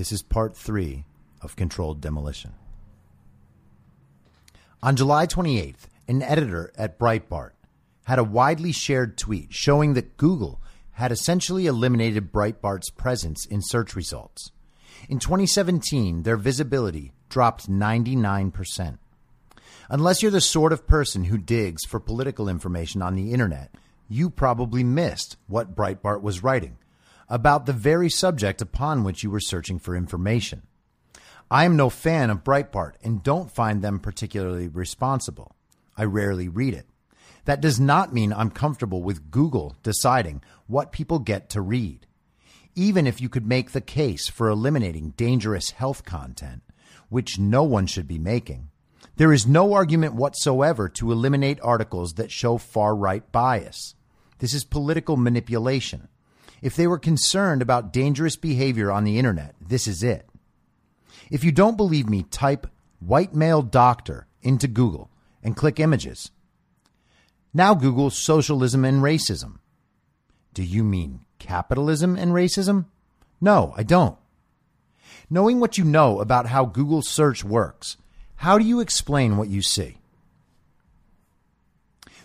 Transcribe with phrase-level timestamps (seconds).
[0.00, 1.04] This is part three
[1.42, 2.54] of Controlled Demolition.
[4.82, 7.50] On July 28th, an editor at Breitbart
[8.04, 13.94] had a widely shared tweet showing that Google had essentially eliminated Breitbart's presence in search
[13.94, 14.52] results.
[15.10, 18.96] In 2017, their visibility dropped 99%.
[19.90, 23.74] Unless you're the sort of person who digs for political information on the internet,
[24.08, 26.78] you probably missed what Breitbart was writing
[27.30, 30.62] about the very subject upon which you were searching for information.
[31.50, 35.54] I am no fan of Breitbart and don't find them particularly responsible.
[35.96, 36.86] I rarely read it.
[37.44, 42.06] That does not mean I'm comfortable with Google deciding what people get to read.
[42.74, 46.62] Even if you could make the case for eliminating dangerous health content,
[47.08, 48.70] which no one should be making,
[49.16, 53.94] there is no argument whatsoever to eliminate articles that show far right bias.
[54.38, 56.08] This is political manipulation.
[56.62, 60.28] If they were concerned about dangerous behavior on the internet, this is it.
[61.30, 62.66] If you don't believe me, type
[62.98, 65.10] white male doctor into Google
[65.42, 66.30] and click images.
[67.54, 69.58] Now Google socialism and racism.
[70.52, 72.86] Do you mean capitalism and racism?
[73.40, 74.18] No, I don't.
[75.30, 77.96] Knowing what you know about how Google search works,
[78.36, 79.99] how do you explain what you see?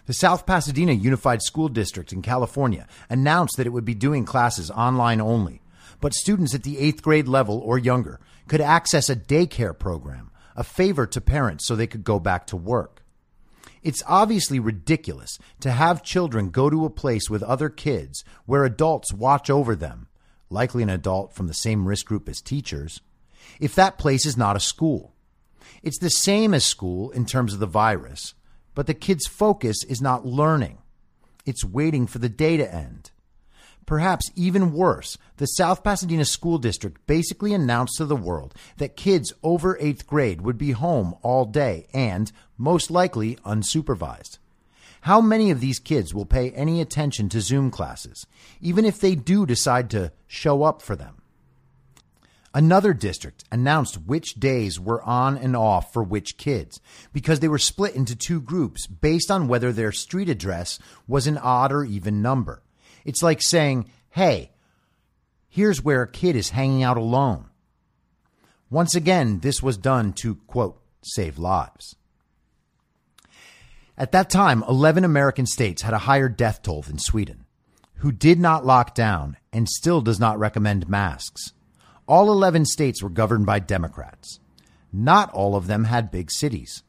[0.06, 4.70] The South Pasadena Unified School District in California announced that it would be doing classes
[4.70, 5.62] online only,
[6.00, 10.64] but students at the eighth grade level or younger could access a daycare program, a
[10.64, 13.02] favor to parents so they could go back to work.
[13.82, 19.12] It's obviously ridiculous to have children go to a place with other kids where adults
[19.12, 20.08] watch over them,
[20.52, 23.02] likely an adult from the same risk group as teachers,
[23.60, 25.14] if that place is not a school.
[25.82, 28.36] It's the same as school in terms of the virus,
[28.76, 30.78] but the kid's focus is not learning.
[31.46, 33.12] It's waiting for the day to end.
[33.86, 39.32] Perhaps even worse, the South Pasadena School District basically announced to the world that kids
[39.44, 44.40] over eighth grade would be home all day and, most likely, unsupervised.
[45.02, 48.26] How many of these kids will pay any attention to Zoom classes,
[48.60, 51.22] even if they do decide to show up for them?
[52.56, 56.80] Another district announced which days were on and off for which kids
[57.12, 61.38] because they were split into two groups based on whether their street address was an
[61.38, 62.64] odd or even number.
[63.04, 64.52] It's like saying, hey,
[65.50, 67.50] here's where a kid is hanging out alone.
[68.70, 71.98] Once again, this was done to, quote, save lives.
[73.98, 77.44] At that time, 11 American states had a higher death toll than Sweden,
[77.96, 81.52] who did not lock down and still does not recommend masks.
[82.08, 84.40] All 11 states were governed by Democrats.
[84.94, 86.84] Not all of them had big cities.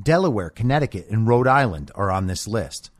[0.00, 2.90] Delaware, Connecticut, and Rhode Island are on this list.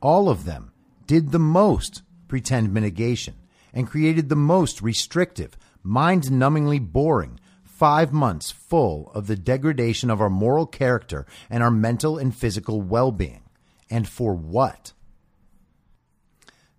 [0.00, 0.72] All of them
[1.06, 3.34] did the most pretend mitigation
[3.72, 10.20] and created the most restrictive, mind numbingly boring five months full of the degradation of
[10.20, 13.42] our moral character and our mental and physical well being.
[13.90, 14.92] And for what?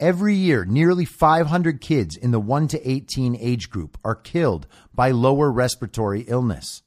[0.00, 5.10] Every year, nearly 500 kids in the 1 to 18 age group are killed by
[5.10, 6.82] lower respiratory illness.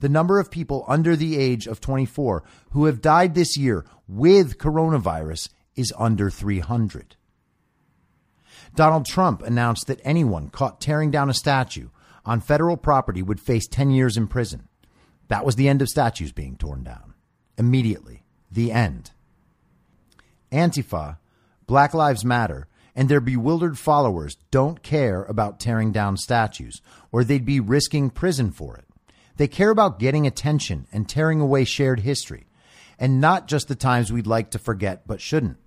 [0.00, 4.58] The number of people under the age of 24 who have died this year with
[4.58, 7.16] coronavirus is under 300.
[8.74, 11.88] Donald Trump announced that anyone caught tearing down a statue
[12.24, 14.68] on federal property would face 10 years in prison.
[15.28, 17.14] That was the end of statues being torn down.
[17.56, 18.24] Immediately.
[18.50, 19.12] The end.
[20.50, 21.18] Antifa
[21.68, 22.66] Black Lives Matter,
[22.96, 26.80] and their bewildered followers don't care about tearing down statues,
[27.12, 28.86] or they'd be risking prison for it.
[29.36, 32.46] They care about getting attention and tearing away shared history,
[32.98, 35.58] and not just the times we'd like to forget but shouldn't.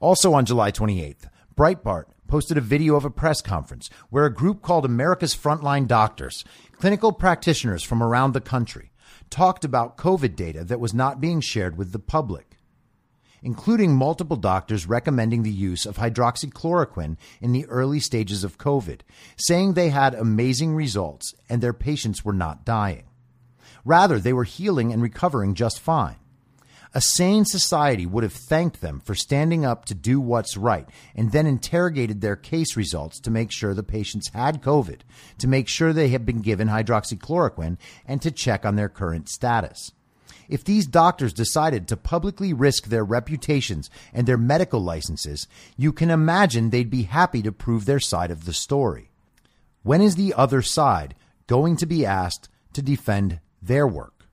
[0.00, 4.62] Also on July 28th, Breitbart posted a video of a press conference where a group
[4.62, 6.42] called America's Frontline Doctors,
[6.72, 8.92] clinical practitioners from around the country,
[9.28, 12.55] talked about COVID data that was not being shared with the public,
[13.46, 19.02] including multiple doctors recommending the use of hydroxychloroquine in the early stages of COVID,
[19.36, 23.04] saying they had amazing results and their patients were not dying.
[23.84, 26.16] Rather, they were healing and recovering just fine.
[26.92, 31.30] A sane society would have thanked them for standing up to do what's right and
[31.30, 35.02] then interrogated their case results to make sure the patients had COVID,
[35.38, 39.92] to make sure they had been given hydroxychloroquine, and to check on their current status.
[40.48, 46.10] If these doctors decided to publicly risk their reputations and their medical licenses, you can
[46.10, 49.10] imagine they'd be happy to prove their side of the story.
[49.82, 51.14] When is the other side
[51.46, 54.26] going to be asked to defend their work?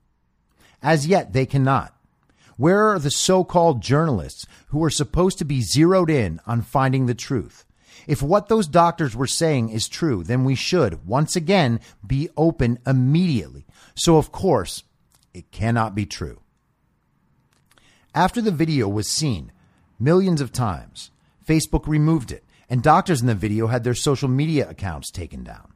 [0.82, 1.94] As yet, they cannot.
[2.56, 7.06] Where are the so called journalists who are supposed to be zeroed in on finding
[7.06, 7.64] the truth?
[8.06, 12.78] If what those doctors were saying is true, then we should, once again, be open
[12.86, 13.66] immediately.
[13.94, 14.82] So, of course,
[15.34, 16.40] it cannot be true.
[18.14, 19.52] After the video was seen
[19.98, 21.10] millions of times,
[21.46, 25.74] Facebook removed it, and doctors in the video had their social media accounts taken down.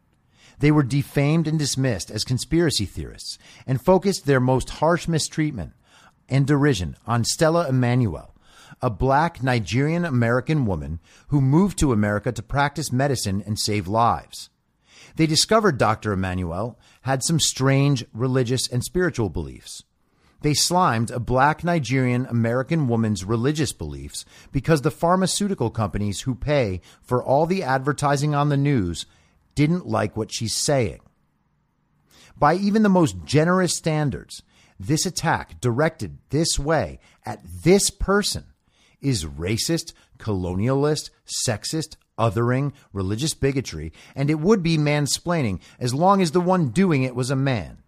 [0.61, 5.73] They were defamed and dismissed as conspiracy theorists and focused their most harsh mistreatment
[6.29, 8.35] and derision on Stella Immanuel,
[8.81, 14.51] a black Nigerian American woman who moved to America to practice medicine and save lives.
[15.17, 16.13] They discovered Dr.
[16.13, 16.79] Immanuel
[17.09, 19.83] had some strange religious and spiritual beliefs.
[20.43, 26.83] They slimed a black Nigerian American woman's religious beliefs because the pharmaceutical companies who pay
[27.01, 29.07] for all the advertising on the news
[29.55, 31.01] didn't like what she's saying.
[32.37, 34.43] By even the most generous standards,
[34.79, 38.45] this attack directed this way at this person
[39.01, 41.09] is racist, colonialist,
[41.49, 47.03] sexist, othering, religious bigotry, and it would be mansplaining as long as the one doing
[47.03, 47.79] it was a man.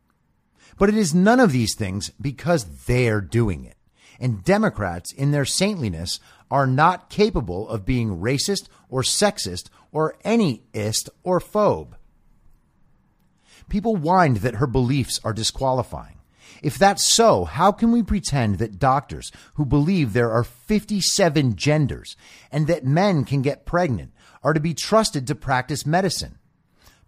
[0.79, 3.77] But it is none of these things because they're doing it.
[4.19, 10.63] And Democrats, in their saintliness, are not capable of being racist or sexist or any
[10.73, 11.95] ist or phobe.
[13.69, 16.17] People whined that her beliefs are disqualifying.
[16.63, 22.17] If that's so, how can we pretend that doctors who believe there are 57 genders
[22.53, 24.13] and that men can get pregnant
[24.43, 26.39] are to be trusted to practice medicine?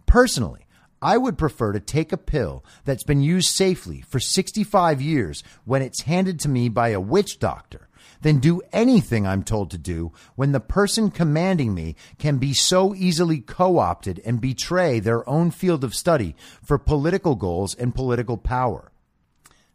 [0.06, 0.66] Personally,
[1.00, 5.82] I would prefer to take a pill that's been used safely for 65 years when
[5.82, 7.88] it's handed to me by a witch doctor
[8.22, 12.94] than do anything I'm told to do when the person commanding me can be so
[12.94, 18.36] easily co opted and betray their own field of study for political goals and political
[18.36, 18.92] power.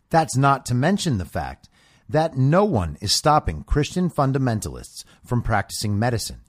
[0.10, 1.68] That's not to mention the fact
[2.08, 6.40] that no one is stopping Christian fundamentalists from practicing medicine,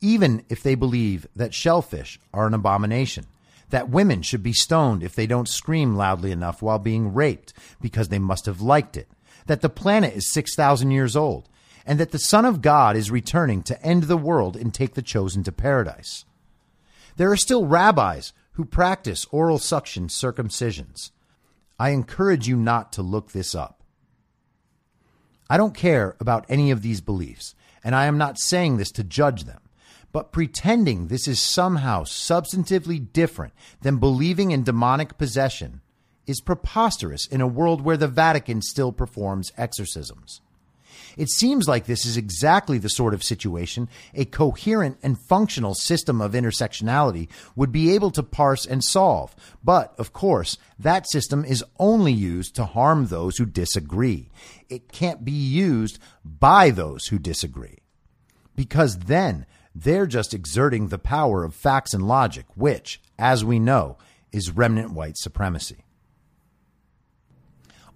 [0.00, 3.26] even if they believe that shellfish are an abomination,
[3.70, 8.08] that women should be stoned if they don't scream loudly enough while being raped because
[8.08, 9.08] they must have liked it,
[9.46, 11.48] that the planet is 6,000 years old,
[11.84, 15.02] and that the Son of God is returning to end the world and take the
[15.02, 16.24] chosen to paradise.
[17.16, 21.10] There are still rabbis who practice oral suction circumcisions.
[21.78, 23.82] I encourage you not to look this up.
[25.50, 29.04] I don't care about any of these beliefs, and I am not saying this to
[29.04, 29.60] judge them,
[30.18, 35.80] but pretending this is somehow substantively different than believing in demonic possession
[36.26, 40.40] is preposterous in a world where the Vatican still performs exorcisms.
[41.16, 46.20] It seems like this is exactly the sort of situation a coherent and functional system
[46.20, 49.36] of intersectionality would be able to parse and solve.
[49.62, 54.30] But, of course, that system is only used to harm those who disagree.
[54.68, 57.78] It can't be used by those who disagree.
[58.56, 59.46] Because then
[59.82, 63.96] they're just exerting the power of facts and logic, which, as we know,
[64.32, 65.84] is remnant white supremacy.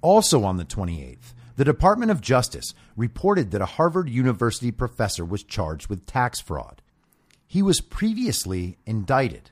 [0.00, 5.42] Also on the 28th, the Department of Justice reported that a Harvard University professor was
[5.42, 6.82] charged with tax fraud.
[7.46, 9.50] He was previously indicted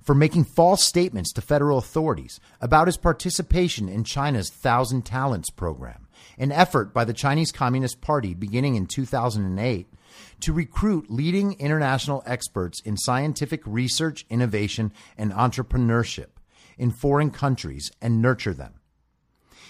[0.00, 6.06] for making false statements to federal authorities about his participation in China's Thousand Talents program,
[6.38, 9.88] an effort by the Chinese Communist Party beginning in 2008
[10.40, 16.28] to recruit leading international experts in scientific research, innovation, and entrepreneurship
[16.76, 18.74] in foreign countries and nurture them.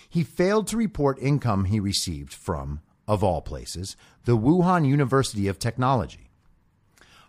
[0.08, 5.58] He failed to report income he received from, of all places, the Wuhan University of
[5.58, 6.30] Technology.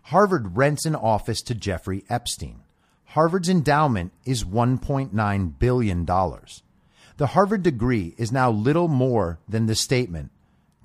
[0.03, 2.61] Harvard rents an office to Jeffrey Epstein.
[3.05, 6.05] Harvard's endowment is $1.9 billion.
[6.05, 10.31] The Harvard degree is now little more than the statement,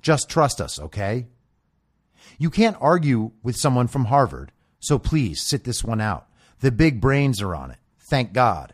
[0.01, 1.27] just trust us, okay?
[2.37, 6.27] You can't argue with someone from Harvard, so please sit this one out.
[6.59, 7.79] The big brains are on it.
[7.99, 8.73] Thank God.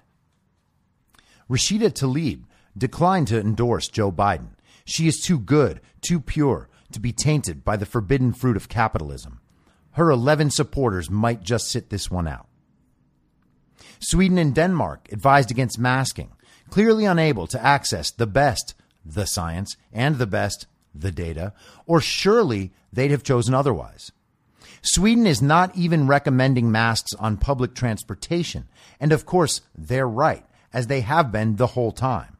[1.50, 2.44] Rashida Tlaib
[2.78, 4.50] declined to endorse Joe Biden.
[4.86, 9.40] She is too good, too pure to be tainted by the forbidden fruit of capitalism.
[9.92, 12.48] Her 11 supporters might just sit this one out.
[14.00, 16.32] Sweden and Denmark advised against masking,
[16.70, 20.68] clearly unable to access the best, the science, and the best,
[21.02, 21.54] the data,
[21.86, 24.12] or surely they'd have chosen otherwise.
[24.82, 28.68] Sweden is not even recommending masks on public transportation,
[29.00, 32.38] and of course, they're right, as they have been the whole time.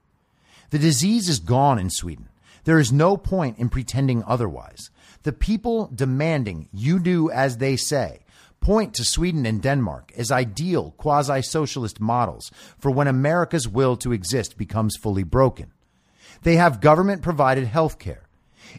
[0.70, 2.30] The disease is gone in Sweden.
[2.64, 4.90] There is no point in pretending otherwise.
[5.24, 8.20] The people demanding you do as they say
[8.60, 14.12] point to Sweden and Denmark as ideal quasi socialist models for when America's will to
[14.12, 15.72] exist becomes fully broken.
[16.44, 18.27] They have government provided health care.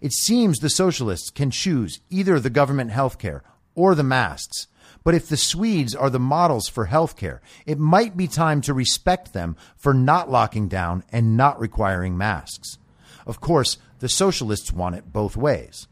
[0.00, 3.42] It seems the socialists can choose either the government health care
[3.74, 4.66] or the masks.
[5.04, 9.32] But if the Swedes are the models for healthcare, it might be time to respect
[9.32, 12.78] them for not locking down and not requiring masks.
[13.26, 15.86] Of course, the socialists want it both ways.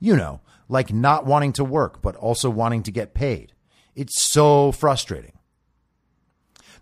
[0.00, 3.52] You know, like not wanting to work, but also wanting to get paid.
[3.94, 5.32] It's so frustrating.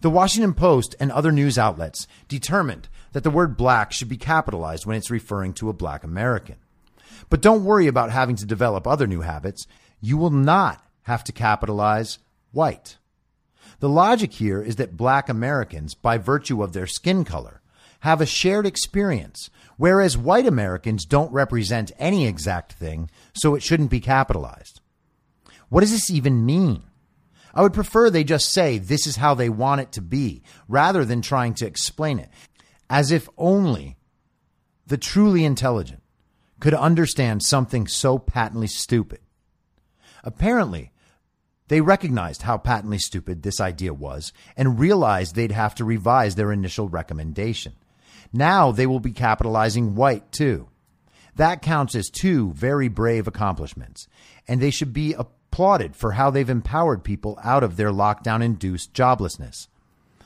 [0.00, 4.86] The Washington Post and other news outlets determined that the word black should be capitalized
[4.86, 6.56] when it's referring to a black American.
[7.28, 9.66] But don't worry about having to develop other new habits.
[10.00, 12.18] You will not have to capitalize
[12.52, 12.96] white.
[13.80, 17.60] The logic here is that black Americans, by virtue of their skin color,
[18.00, 23.90] have a shared experience, whereas white Americans don't represent any exact thing, so it shouldn't
[23.90, 24.80] be capitalized.
[25.68, 26.82] What does this even mean?
[27.54, 31.04] I would prefer they just say this is how they want it to be, rather
[31.04, 32.30] than trying to explain it,
[32.90, 33.96] as if only
[34.86, 36.02] the truly intelligent
[36.58, 39.20] could understand something so patently stupid.
[40.24, 40.90] Apparently,
[41.68, 46.52] they recognized how patently stupid this idea was and realized they'd have to revise their
[46.52, 47.74] initial recommendation.
[48.32, 50.68] Now they will be capitalizing white too.
[51.36, 54.08] That counts as two very brave accomplishments,
[54.48, 58.92] and they should be applauded for how they've empowered people out of their lockdown induced
[58.92, 59.68] joblessness.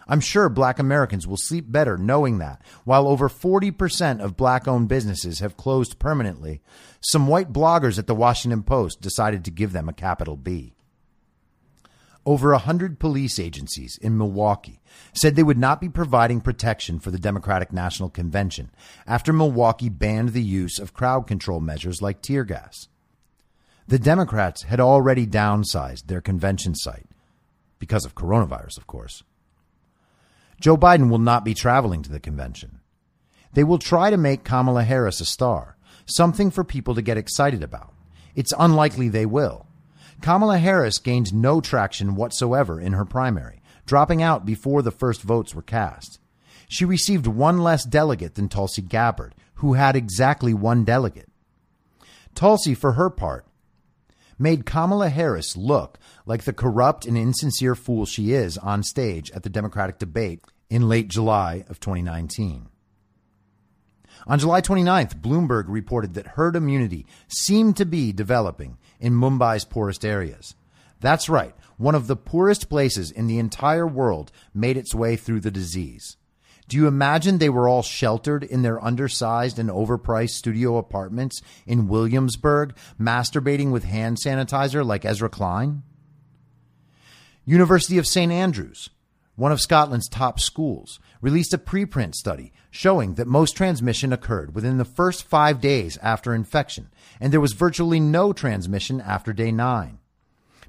[0.06, 4.88] I'm sure black Americans will sleep better knowing that while over 40% of black owned
[4.88, 6.60] businesses have closed permanently,
[7.00, 10.74] some white bloggers at the Washington Post decided to give them a capital B.
[12.26, 14.80] Over a hundred police agencies in Milwaukee
[15.12, 18.70] said they would not be providing protection for the Democratic National Convention
[19.06, 22.88] after Milwaukee banned the use of crowd control measures like tear gas.
[23.86, 27.06] The Democrats had already downsized their convention site,
[27.78, 29.22] because of coronavirus, of course.
[30.60, 32.80] Joe Biden will not be traveling to the convention.
[33.52, 37.62] They will try to make Kamala Harris a star, something for people to get excited
[37.62, 37.92] about.
[38.34, 39.66] It's unlikely they will.
[40.20, 45.54] Kamala Harris gained no traction whatsoever in her primary, dropping out before the first votes
[45.54, 46.18] were cast.
[46.68, 51.28] She received one less delegate than Tulsi Gabbard, who had exactly one delegate.
[52.34, 53.46] Tulsi, for her part,
[54.44, 59.42] made Kamala Harris look like the corrupt and insincere fool she is on stage at
[59.42, 62.68] the Democratic debate in late July of 2019.
[64.26, 70.04] On July 29th, Bloomberg reported that herd immunity seemed to be developing in Mumbai's poorest
[70.04, 70.54] areas.
[71.00, 75.40] That's right, one of the poorest places in the entire world made its way through
[75.40, 76.18] the disease.
[76.68, 81.88] Do you imagine they were all sheltered in their undersized and overpriced studio apartments in
[81.88, 85.82] Williamsburg, masturbating with hand sanitizer like Ezra Klein?
[87.44, 88.32] University of St.
[88.32, 88.88] Andrews,
[89.36, 94.78] one of Scotland's top schools, released a preprint study showing that most transmission occurred within
[94.78, 96.88] the first five days after infection,
[97.20, 99.98] and there was virtually no transmission after day nine.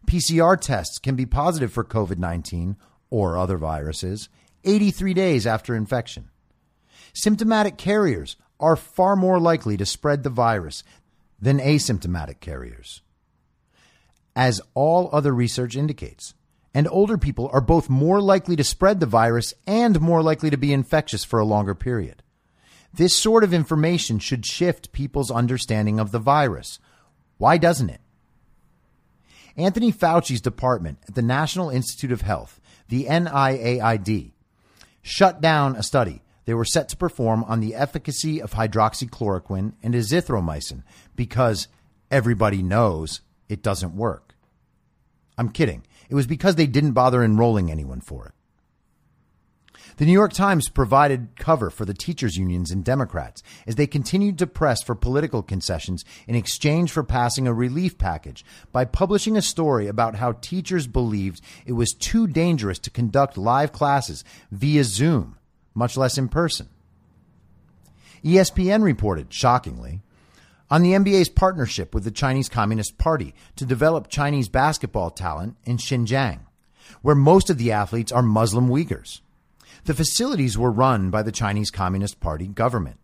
[0.06, 2.76] PCR tests can be positive for COVID 19
[3.10, 4.30] or other viruses
[4.66, 6.30] 83 days after infection.
[7.14, 10.84] Symptomatic carriers are far more likely to spread the virus
[11.40, 13.02] than asymptomatic carriers,
[14.36, 16.34] as all other research indicates.
[16.74, 20.58] And older people are both more likely to spread the virus and more likely to
[20.58, 22.22] be infectious for a longer period.
[22.94, 26.80] This sort of information should shift people's understanding of the virus.
[27.38, 28.02] Why doesn't it?
[29.58, 34.32] Anthony Fauci's department at the National Institute of Health, the NIAID,
[35.06, 39.94] shut down a study they were set to perform on the efficacy of hydroxychloroquine and
[39.94, 40.84] azithromycin
[41.16, 41.68] because
[42.10, 44.36] everybody knows it doesn't work.
[45.38, 45.84] I'm kidding.
[46.08, 48.34] It was because they didn't bother enrolling anyone for it.
[49.98, 54.38] The New York Times provided cover for the teachers' unions and Democrats as they continued
[54.40, 59.42] to press for political concessions in exchange for passing a relief package by publishing a
[59.42, 65.38] story about how teachers believed it was too dangerous to conduct live classes via Zoom,
[65.74, 66.68] much less in person.
[68.22, 70.02] ESPN reported, shockingly,
[70.70, 75.78] on the NBA's partnership with the Chinese Communist Party to develop Chinese basketball talent in
[75.78, 76.40] Xinjiang,
[77.02, 79.22] where most of the athletes are Muslim Uyghurs.
[79.86, 83.00] The facilities were run by the Chinese Communist Party government.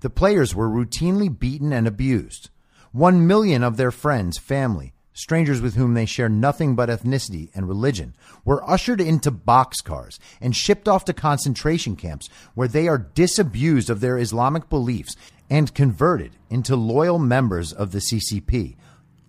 [0.00, 2.50] The players were routinely beaten and abused.
[2.92, 7.66] One million of their friends, family, strangers with whom they share nothing but ethnicity and
[7.66, 13.88] religion, were ushered into boxcars and shipped off to concentration camps where they are disabused
[13.88, 15.16] of their Islamic beliefs
[15.48, 18.76] and converted into loyal members of the CCP.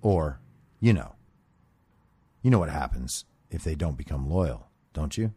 [0.01, 0.41] Or,
[0.81, 1.15] you know,
[2.41, 5.33] you know what happens if they don't become loyal, don't you?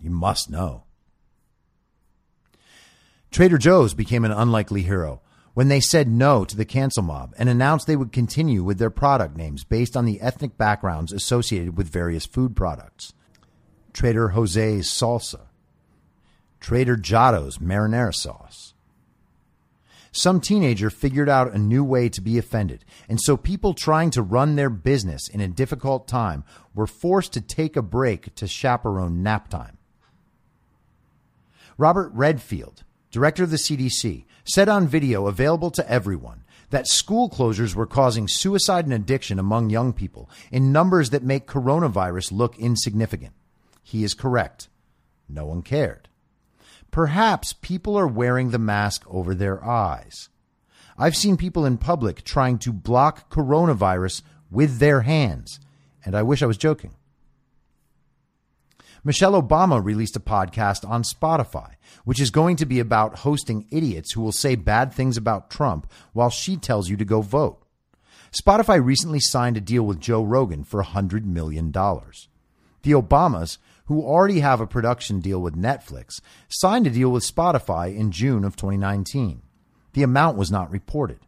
[0.00, 0.84] You must know.
[3.30, 5.20] Trader Joe's became an unlikely hero
[5.54, 8.90] when they said no to the cancel mob and announced they would continue with their
[8.90, 13.12] product names based on the ethnic backgrounds associated with various food products.
[13.92, 15.42] Trader Jose's salsa,
[16.60, 18.74] Trader Giotto's marinara sauce.
[20.12, 24.22] Some teenager figured out a new way to be offended, and so people trying to
[24.22, 26.42] run their business in a difficult time
[26.74, 29.78] were forced to take a break to chaperone nap time.
[31.80, 37.74] Robert Redfield, director of the CDC, said on video available to everyone that school closures
[37.74, 43.32] were causing suicide and addiction among young people in numbers that make coronavirus look insignificant.
[43.82, 44.68] He is correct.
[45.26, 46.10] No one cared.
[46.90, 50.28] Perhaps people are wearing the mask over their eyes.
[50.98, 54.20] I've seen people in public trying to block coronavirus
[54.50, 55.58] with their hands,
[56.04, 56.90] and I wish I was joking.
[59.02, 64.12] Michelle Obama released a podcast on Spotify, which is going to be about hosting idiots
[64.12, 67.62] who will say bad things about Trump while she tells you to go vote.
[68.30, 71.72] Spotify recently signed a deal with Joe Rogan for $100 million.
[71.72, 77.96] The Obamas, who already have a production deal with Netflix, signed a deal with Spotify
[77.96, 79.42] in June of 2019.
[79.94, 81.20] The amount was not reported.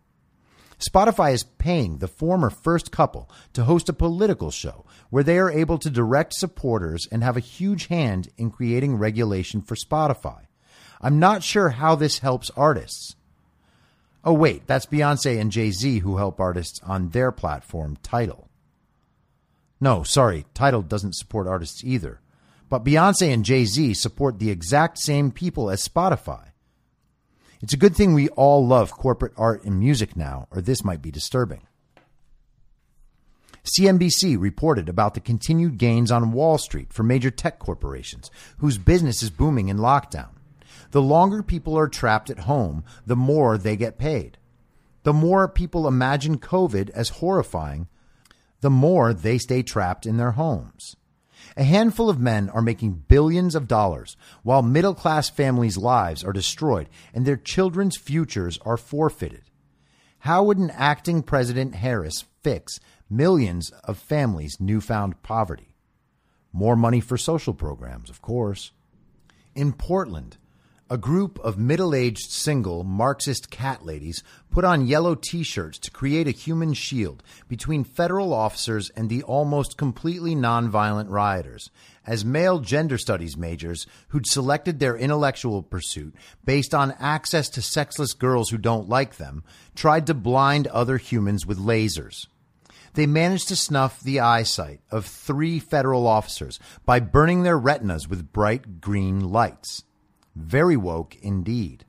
[0.79, 5.51] Spotify is paying the former first couple to host a political show where they are
[5.51, 10.46] able to direct supporters and have a huge hand in creating regulation for Spotify.
[11.03, 13.14] I'm not sure how this helps artists.
[14.25, 18.48] Oh, wait, that's Beyonce and Jay Z who help artists on their platform, Tidal.
[19.83, 22.22] No, sorry, Tidal doesn't support artists either.
[22.70, 26.53] But Beyonce and Jay Z support the exact same people as Spotify.
[27.61, 31.03] It's a good thing we all love corporate art and music now, or this might
[31.03, 31.66] be disturbing.
[33.64, 39.22] CNBC reported about the continued gains on Wall Street for major tech corporations, whose business
[39.22, 40.31] is booming in lockdown.
[40.90, 44.37] The longer people are trapped at home, the more they get paid.
[45.05, 47.88] The more people imagine COVID as horrifying,
[48.61, 50.96] the more they stay trapped in their homes.
[51.57, 56.33] A handful of men are making billions of dollars while middle class families' lives are
[56.33, 59.42] destroyed and their children's futures are forfeited.
[60.20, 62.79] How would an acting President Harris fix
[63.12, 65.77] millions of families' newfound poverty?
[66.53, 68.72] More money for social programs, of course.
[69.55, 70.38] In Portland,
[70.92, 75.90] a group of middle aged single Marxist cat ladies put on yellow t shirts to
[75.90, 81.70] create a human shield between federal officers and the almost completely nonviolent rioters,
[82.07, 88.12] as male gender studies majors who'd selected their intellectual pursuit based on access to sexless
[88.12, 89.42] girls who don't like them
[89.75, 92.27] tried to blind other humans with lasers
[92.94, 98.33] they managed to snuff the eyesight of three federal officers by burning their retinas with
[98.33, 99.85] bright green lights.
[100.35, 101.85] Very woke indeed.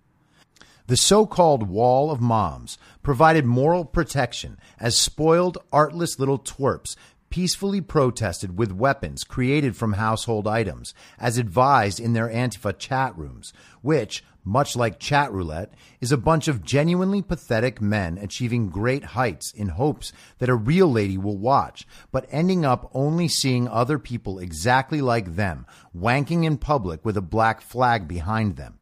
[0.87, 6.95] The so called Wall of Moms provided moral protection as spoiled, artless little twerps
[7.33, 13.51] peacefully protested with weapons created from household items, as advised in their Antifa chat rooms,
[13.81, 19.51] which, much like chat roulette, is a bunch of genuinely pathetic men achieving great heights
[19.53, 24.39] in hopes that a real lady will watch, but ending up only seeing other people
[24.39, 28.79] exactly like them, wanking in public with a black flag behind them.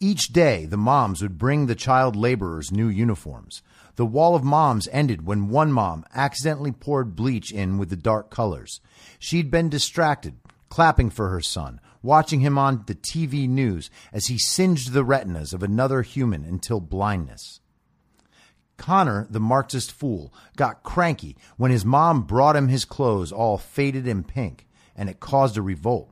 [0.00, 3.62] Each day, the moms would bring the child laborers new uniforms.
[3.96, 8.30] The wall of moms ended when one mom accidentally poured bleach in with the dark
[8.30, 8.80] colors.
[9.18, 10.36] She'd been distracted,
[10.68, 15.52] clapping for her son, watching him on the TV news as he singed the retinas
[15.52, 17.60] of another human until blindness.
[18.76, 24.06] Connor, the Marxist fool, got cranky when his mom brought him his clothes all faded
[24.06, 26.10] in pink, and it caused a revolt.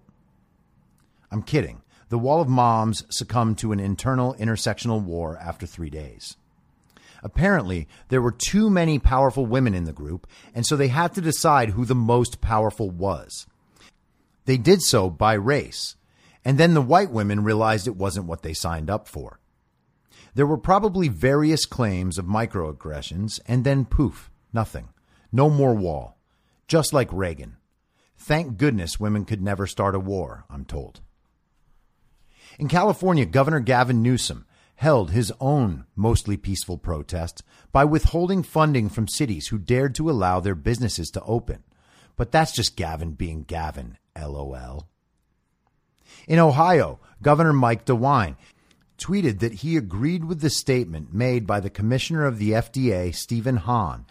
[1.31, 1.83] I'm kidding.
[2.09, 6.37] The Wall of Moms succumbed to an internal intersectional war after three days.
[7.23, 11.21] Apparently, there were too many powerful women in the group, and so they had to
[11.21, 13.47] decide who the most powerful was.
[14.47, 15.97] They did so by race,
[16.45, 19.41] and then the white women realized it wasn't what they signed up for.
[20.35, 24.89] There were probably various claims of microaggressions, and then poof, nothing.
[25.33, 26.19] No more wall.
[26.69, 27.57] Just like Reagan.
[28.17, 31.01] Thank goodness women could never start a war, I'm told.
[32.59, 39.09] In California, Governor Gavin Newsom held his own mostly peaceful protest by withholding funding from
[39.09, 41.65] cities who dared to allow their businesses to open.
[42.15, 44.89] But that's just Gavin being Gavin, lol.
[46.29, 48.37] In Ohio, Governor Mike DeWine
[48.99, 53.57] tweeted that he agreed with the statement made by the commissioner of the FDA, Stephen
[53.57, 54.07] Hahn,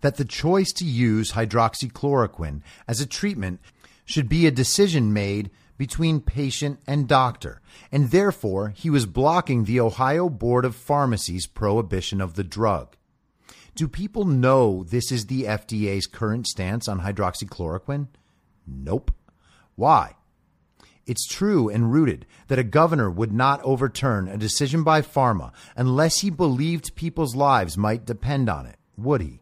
[0.00, 3.60] that the choice to use hydroxychloroquine as a treatment
[4.04, 7.60] should be a decision made between patient and doctor,
[7.92, 12.96] and therefore he was blocking the Ohio Board of Pharmacy's prohibition of the drug.
[13.74, 18.08] Do people know this is the FDA's current stance on hydroxychloroquine?
[18.66, 19.12] Nope.
[19.78, 20.16] Why?
[21.06, 26.18] It's true and rooted that a governor would not overturn a decision by pharma unless
[26.18, 29.40] he believed people's lives might depend on it, would he?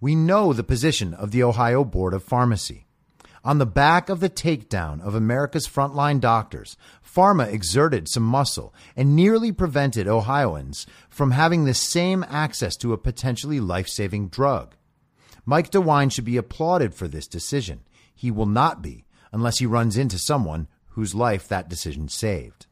[0.00, 2.86] We know the position of the Ohio Board of Pharmacy.
[3.42, 9.16] On the back of the takedown of America's frontline doctors, pharma exerted some muscle and
[9.16, 14.76] nearly prevented Ohioans from having the same access to a potentially life saving drug.
[15.44, 17.80] Mike DeWine should be applauded for this decision.
[18.14, 22.66] He will not be unless he runs into someone whose life that decision saved.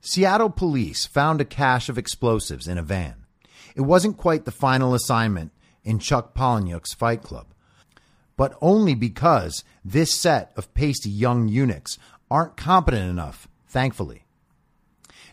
[0.00, 3.24] Seattle police found a cache of explosives in a van.
[3.74, 7.46] It wasn't quite the final assignment in Chuck Palahniuk's Fight Club,
[8.36, 11.98] but only because this set of pasty young eunuchs
[12.30, 14.26] aren't competent enough, thankfully.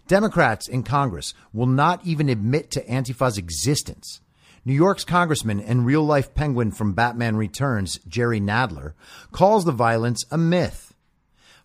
[0.08, 4.22] Democrats in Congress will not even admit to Antifa's existence.
[4.66, 8.94] New York's congressman and real life penguin from Batman Returns, Jerry Nadler,
[9.34, 10.94] calls the violence a myth.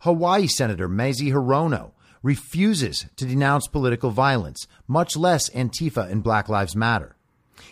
[0.00, 1.92] Hawaii Senator Mazie Hirono
[2.24, 7.14] refuses to denounce political violence, much less Antifa and Black Lives Matter.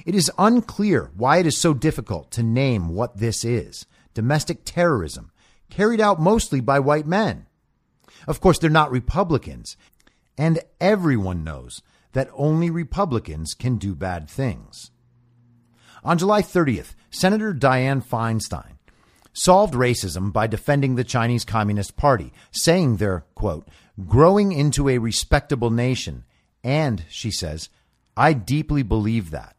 [0.05, 5.31] It is unclear why it is so difficult to name what this is domestic terrorism,
[5.71, 7.47] carried out mostly by white men.
[8.27, 9.77] Of course, they're not Republicans,
[10.39, 14.91] and everyone knows that only Republicans can do bad things.
[16.07, 18.77] On July 30th, Senator Dianne Feinstein
[19.33, 23.67] solved racism by defending the Chinese Communist Party, saying they're, quote,
[24.07, 26.23] growing into a respectable nation.
[26.63, 27.71] And, she says,
[28.17, 29.57] I deeply believe that.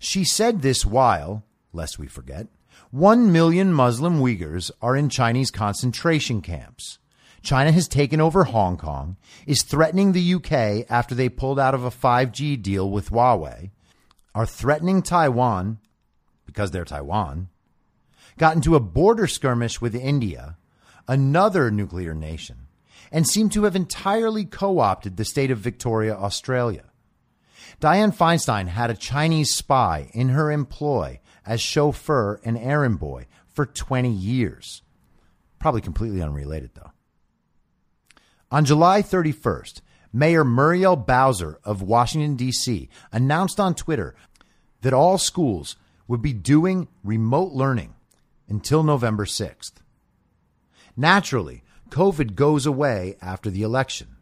[0.00, 2.48] She said this while, lest we forget,
[2.90, 6.98] one million Muslim Uyghurs are in Chinese concentration camps.
[7.40, 11.84] China has taken over Hong Kong, is threatening the UK after they pulled out of
[11.84, 13.70] a 5G deal with Huawei,
[14.36, 15.78] are threatening Taiwan
[16.44, 17.48] because they're Taiwan,
[18.36, 20.58] got into a border skirmish with India,
[21.08, 22.68] another nuclear nation,
[23.10, 26.84] and seem to have entirely co opted the state of Victoria, Australia.
[27.80, 33.64] Dianne Feinstein had a Chinese spy in her employ as chauffeur and errand boy for
[33.64, 34.82] 20 years.
[35.58, 36.92] Probably completely unrelated, though.
[38.50, 39.80] On July 31st,
[40.12, 44.14] Mayor Muriel Bowser of Washington, D.C., announced on Twitter
[44.82, 45.76] that all schools
[46.08, 47.94] would be doing remote learning
[48.48, 49.72] until November 6th.
[50.96, 54.16] Naturally, COVID goes away after the election.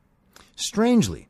[0.57, 1.29] Strangely,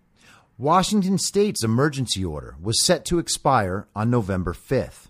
[0.57, 5.09] Washington State's emergency order was set to expire on November 5th.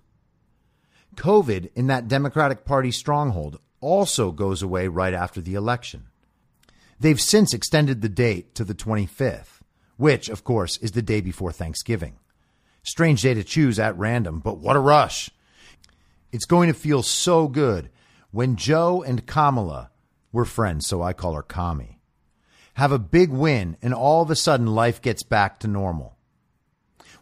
[1.16, 6.06] COVID in that Democratic Party stronghold also goes away right after the election.
[7.00, 9.60] They've since extended the date to the 25th,
[9.96, 12.16] which, of course, is the day before Thanksgiving.
[12.82, 15.30] Strange day to choose at random, but what a rush!
[16.32, 17.90] It's going to feel so good
[18.30, 19.90] when Joe and Kamala,
[20.32, 22.00] we're friends, so I call her Kami,
[22.74, 26.16] have a big win, and all of a sudden life gets back to normal.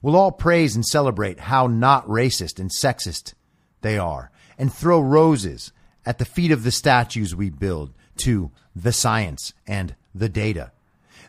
[0.01, 3.35] We'll all praise and celebrate how not racist and sexist
[3.83, 5.73] they are, and throw roses
[6.05, 10.73] at the feet of the statues we build to the science and the data.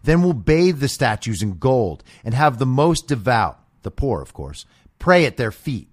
[0.03, 4.34] Then we'll bathe the statues in gold and have the most devout, the poor, of
[4.34, 4.65] course,
[4.99, 5.88] pray at their feet.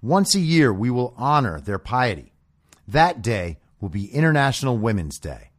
[0.00, 2.32] Once a year, we will honor their piety.
[2.86, 5.50] That day will be International Women's Day.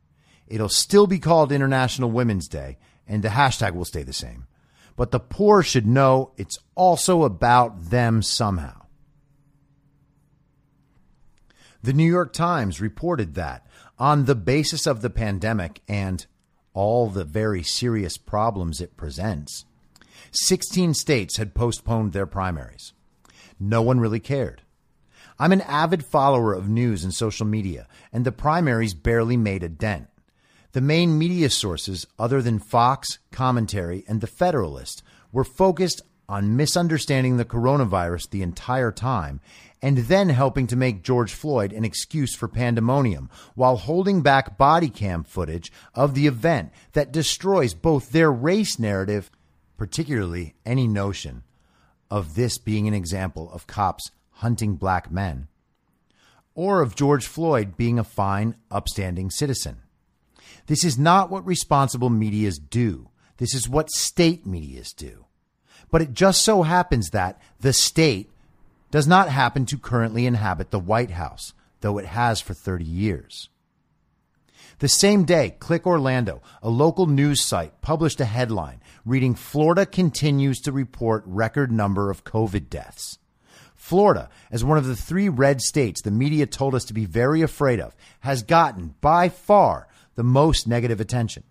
[0.47, 4.47] It'll still be called International Women's Day, and the hashtag will stay the same.
[4.95, 8.81] But the poor should know it's also about them somehow.
[11.81, 13.65] The New York Times reported that,
[13.99, 16.25] on the basis of the pandemic and
[16.73, 19.65] all the very serious problems it presents,
[20.31, 22.93] 16 states had postponed their primaries.
[23.59, 24.61] No one really cared.
[25.37, 29.69] I'm an avid follower of news and social media, and the primaries barely made a
[29.69, 30.07] dent.
[30.71, 37.37] The main media sources, other than Fox, Commentary, and The Federalist, were focused on misunderstanding
[37.37, 39.41] the coronavirus the entire time
[39.81, 44.89] and then helping to make George Floyd an excuse for pandemonium while holding back body
[44.89, 49.31] cam footage of the event that destroys both their race narrative,
[49.77, 51.43] particularly any notion
[52.11, 55.47] of this being an example of cops hunting black men,
[56.55, 59.77] or of George Floyd being a fine, upstanding citizen.
[60.67, 63.09] This is not what responsible medias do.
[63.37, 65.25] This is what state medias do.
[65.91, 68.29] But it just so happens that the state
[68.91, 73.49] does not happen to currently inhabit the White House, though it has for 30 years.
[74.79, 80.61] The same day, Click Orlando, a local news site, published a headline reading Florida continues
[80.61, 83.19] to report record number of COVID deaths.
[83.75, 87.41] Florida, as one of the three red states the media told us to be very
[87.41, 91.43] afraid of, has gotten by far the most negative attention.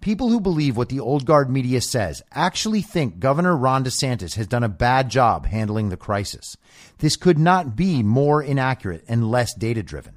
[0.00, 4.46] People who believe what the old guard media says actually think Governor Ron DeSantis has
[4.46, 6.56] done a bad job handling the crisis.
[6.98, 10.14] This could not be more inaccurate and less data driven.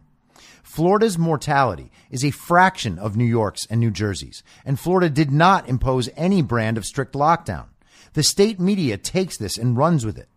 [0.63, 5.67] Florida's mortality is a fraction of New York's and New Jersey's, and Florida did not
[5.67, 7.65] impose any brand of strict lockdown.
[8.13, 10.29] The state media takes this and runs with it.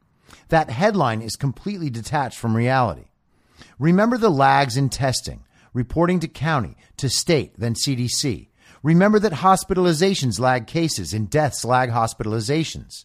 [0.48, 3.08] That headline is completely detached from reality.
[3.78, 8.48] Remember the lags in testing, reporting to county, to state, then CDC.
[8.82, 13.04] Remember that hospitalizations lag cases and deaths lag hospitalizations.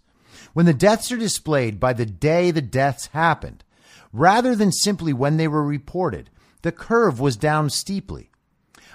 [0.54, 3.64] When the deaths are displayed by the day the deaths happened,
[4.12, 6.30] rather than simply when they were reported,
[6.64, 8.32] the curve was down steeply.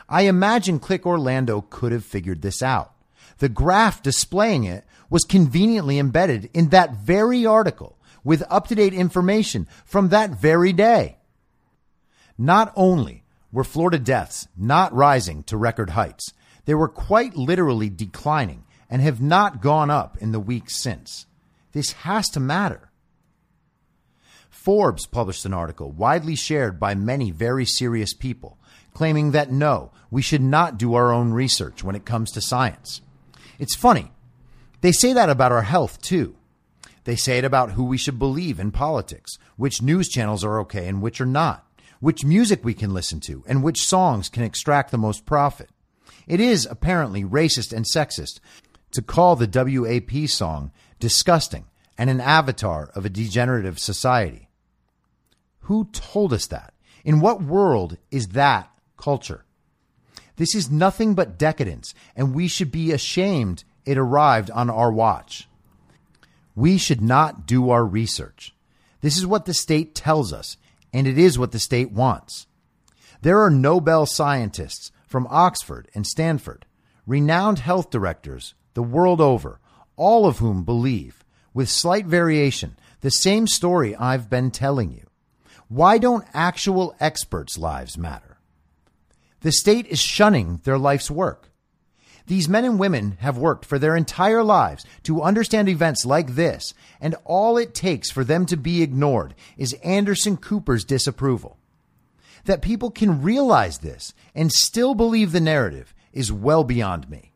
[0.08, 2.92] I imagine Click Orlando could have figured this out.
[3.38, 8.94] The graph displaying it was conveniently embedded in that very article with up to date
[8.94, 11.18] information from that very day.
[12.36, 16.32] Not only were Florida deaths not rising to record heights,
[16.64, 21.26] they were quite literally declining and have not gone up in the weeks since.
[21.72, 22.90] This has to matter.
[24.50, 28.58] Forbes published an article widely shared by many very serious people
[28.94, 33.00] claiming that no, we should not do our own research when it comes to science.
[33.58, 34.12] It's funny.
[34.80, 36.36] They say that about our health too.
[37.04, 40.86] They say it about who we should believe in politics, which news channels are okay
[40.86, 41.66] and which are not,
[42.00, 45.70] which music we can listen to, and which songs can extract the most profit.
[46.26, 48.40] It is apparently racist and sexist
[48.92, 51.66] to call the WAP song disgusting
[51.98, 54.48] and an avatar of a degenerative society.
[55.62, 56.74] Who told us that?
[57.04, 59.44] In what world is that culture?
[60.36, 65.48] This is nothing but decadence, and we should be ashamed it arrived on our watch.
[66.54, 68.54] We should not do our research.
[69.00, 70.56] This is what the state tells us,
[70.92, 72.46] and it is what the state wants.
[73.22, 76.64] There are Nobel scientists from Oxford and Stanford,
[77.06, 79.60] renowned health directors the world over,
[79.94, 81.22] all of whom believe,
[81.52, 85.06] with slight variation, the same story I've been telling you.
[85.68, 88.38] Why don't actual experts' lives matter?
[89.42, 91.50] The state is shunning their life's work.
[92.26, 96.72] These men and women have worked for their entire lives to understand events like this,
[97.02, 101.58] and all it takes for them to be ignored is Anderson Cooper's disapproval.
[102.44, 107.32] That people can realize this and still believe the narrative is well beyond me.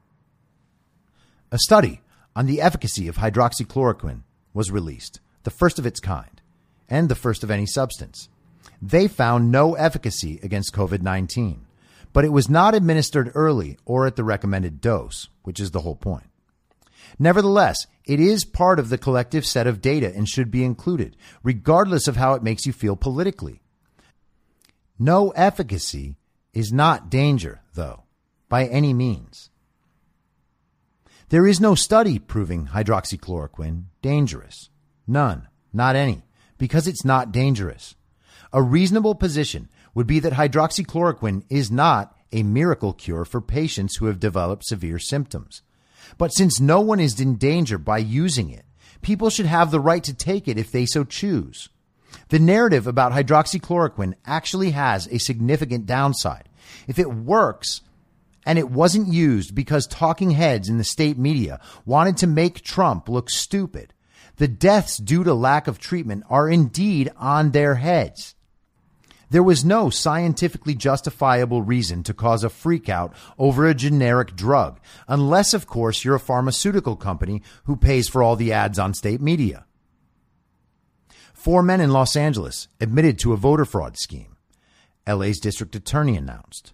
[1.52, 2.00] A study
[2.34, 6.40] on the efficacy of hydroxychloroquine was released, the first of its kind,
[6.88, 8.28] and the first of any substance.
[8.82, 11.66] They found no efficacy against COVID 19,
[12.12, 15.96] but it was not administered early or at the recommended dose, which is the whole
[15.96, 16.26] point.
[17.18, 22.08] Nevertheless, it is part of the collective set of data and should be included, regardless
[22.08, 23.62] of how it makes you feel politically.
[24.98, 26.16] No efficacy
[26.52, 28.04] is not danger, though,
[28.48, 29.50] by any means.
[31.28, 34.70] There is no study proving hydroxychloroquine dangerous.
[35.06, 36.22] None, not any,
[36.56, 37.96] because it's not dangerous.
[38.52, 44.06] A reasonable position would be that hydroxychloroquine is not a miracle cure for patients who
[44.06, 45.62] have developed severe symptoms.
[46.16, 48.64] But since no one is in danger by using it,
[49.02, 51.68] people should have the right to take it if they so choose.
[52.28, 56.48] The narrative about hydroxychloroquine actually has a significant downside.
[56.86, 57.82] If it works,
[58.46, 63.08] and it wasn't used because talking heads in the state media wanted to make Trump
[63.08, 63.92] look stupid,
[64.36, 68.34] the deaths due to lack of treatment are indeed on their heads.
[69.28, 75.52] There was no scientifically justifiable reason to cause a freakout over a generic drug, unless,
[75.52, 79.66] of course, you're a pharmaceutical company who pays for all the ads on state media.
[81.46, 84.34] Four men in Los Angeles admitted to a voter fraud scheme,
[85.06, 86.72] LA's district attorney announced.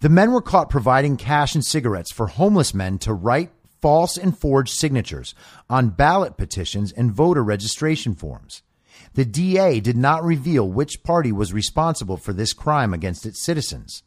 [0.00, 4.36] The men were caught providing cash and cigarettes for homeless men to write false and
[4.36, 5.36] forged signatures
[5.68, 8.62] on ballot petitions and voter registration forms.
[9.14, 14.02] The DA did not reveal which party was responsible for this crime against its citizens.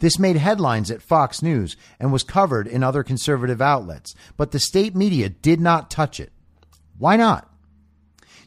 [0.00, 4.60] This made headlines at Fox News and was covered in other conservative outlets, but the
[4.60, 6.32] state media did not touch it.
[6.98, 7.49] Why not?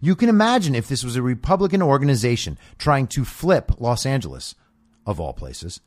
[0.04, 4.56] You can imagine if this was a Republican organization trying to flip Los Angeles,
[5.06, 5.80] of all places.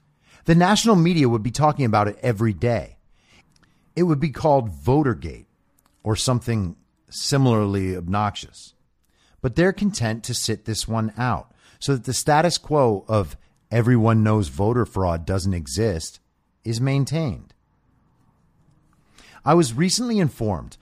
[0.47, 2.97] The national media would be talking about it every day.
[3.95, 5.47] It would be called Votergate
[6.03, 6.77] or something
[7.11, 8.75] similarly obnoxious
[9.47, 13.37] but they're content to sit this one out so that the status quo of
[13.71, 16.19] everyone knows voter fraud doesn't exist
[16.65, 17.55] is maintained.
[19.45, 20.77] I was recently informed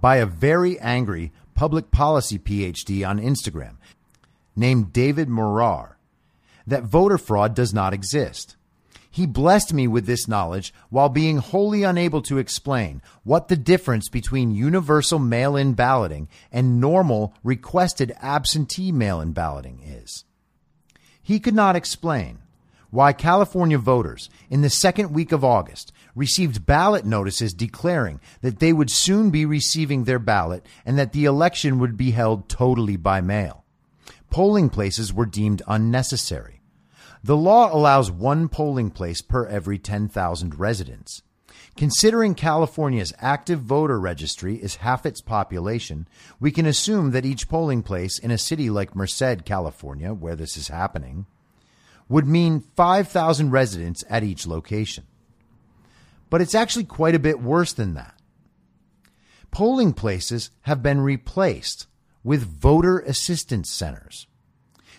[0.00, 3.76] by a very angry public policy PhD on Instagram
[4.54, 5.96] named David Morar
[6.66, 8.56] that voter fraud does not exist.
[9.10, 14.10] He blessed me with this knowledge while being wholly unable to explain what the difference
[14.10, 20.24] between universal mail in balloting and normal requested absentee mail in balloting is.
[21.22, 22.40] He could not explain
[22.90, 28.72] why California voters in the second week of August received ballot notices declaring that they
[28.72, 33.20] would soon be receiving their ballot and that the election would be held totally by
[33.20, 33.64] mail.
[34.30, 36.60] Polling places were deemed unnecessary.
[37.22, 41.22] The law allows one polling place per every 10,000 residents.
[41.76, 46.08] Considering California's active voter registry is half its population,
[46.40, 50.56] we can assume that each polling place in a city like Merced, California, where this
[50.56, 51.26] is happening,
[52.08, 55.04] would mean 5,000 residents at each location.
[56.28, 58.14] But it's actually quite a bit worse than that.
[59.50, 61.86] Polling places have been replaced
[62.24, 64.26] with voter assistance centers.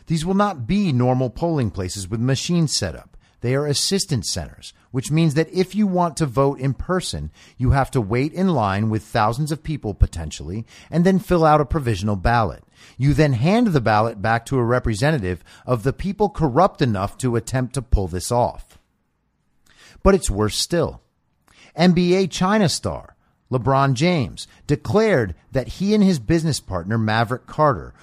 [0.07, 3.17] These will not be normal polling places with machines set up.
[3.41, 7.71] They are assistance centers, which means that if you want to vote in person, you
[7.71, 11.65] have to wait in line with thousands of people potentially and then fill out a
[11.65, 12.63] provisional ballot.
[12.97, 17.35] You then hand the ballot back to a representative of the people corrupt enough to
[17.35, 18.79] attempt to pull this off.
[20.01, 21.01] But it's worse still.
[21.77, 23.15] NBA China star
[23.51, 27.93] LeBron James declared that he and his business partner Maverick Carter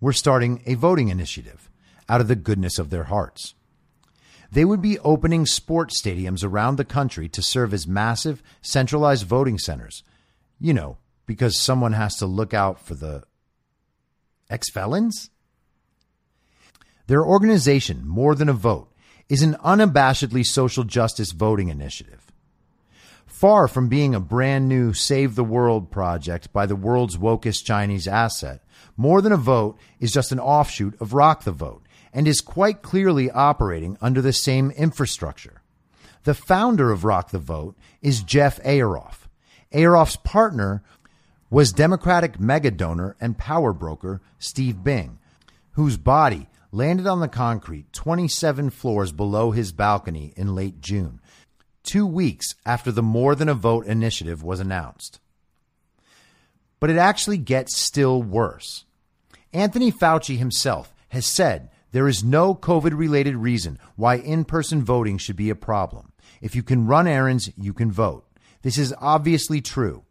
[0.00, 1.70] were starting a voting initiative
[2.08, 3.54] out of the goodness of their hearts.
[4.50, 9.58] They would be opening sports stadiums around the country to serve as massive, centralized voting
[9.58, 10.02] centers.
[10.58, 13.24] You know, because someone has to look out for the
[14.50, 15.30] ex felons?
[17.06, 18.92] Their organization, More Than a Vote,
[19.28, 22.17] is an unabashedly social justice voting initiative.
[23.38, 28.08] Far from being a brand new Save the World project by the world's wokest Chinese
[28.08, 28.64] asset,
[28.96, 32.82] more Than a Vote is just an offshoot of Rock the Vote and is quite
[32.82, 35.62] clearly operating under the same infrastructure.
[36.24, 39.28] The founder of Rock the Vote is Jeff Ayeroff.
[39.72, 40.82] Ayeroff's partner
[41.48, 45.20] was Democratic mega donor and power broker Steve Bing,
[45.74, 51.20] whose body landed on the concrete 27 floors below his balcony in late June,
[51.88, 55.20] two weeks after the More Than a Vote initiative was announced.
[56.80, 58.84] But it actually gets still worse.
[59.54, 65.16] Anthony Fauci himself has said there is no COVID related reason why in person voting
[65.16, 66.12] should be a problem.
[66.42, 68.26] If you can run errands, you can vote.
[68.60, 70.04] This is obviously true.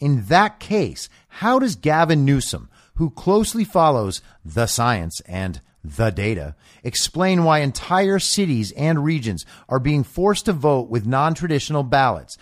[0.00, 6.54] In that case, how does Gavin Newsom, who closely follows the science and the data,
[6.84, 12.36] explain why entire cities and regions are being forced to vote with non traditional ballots,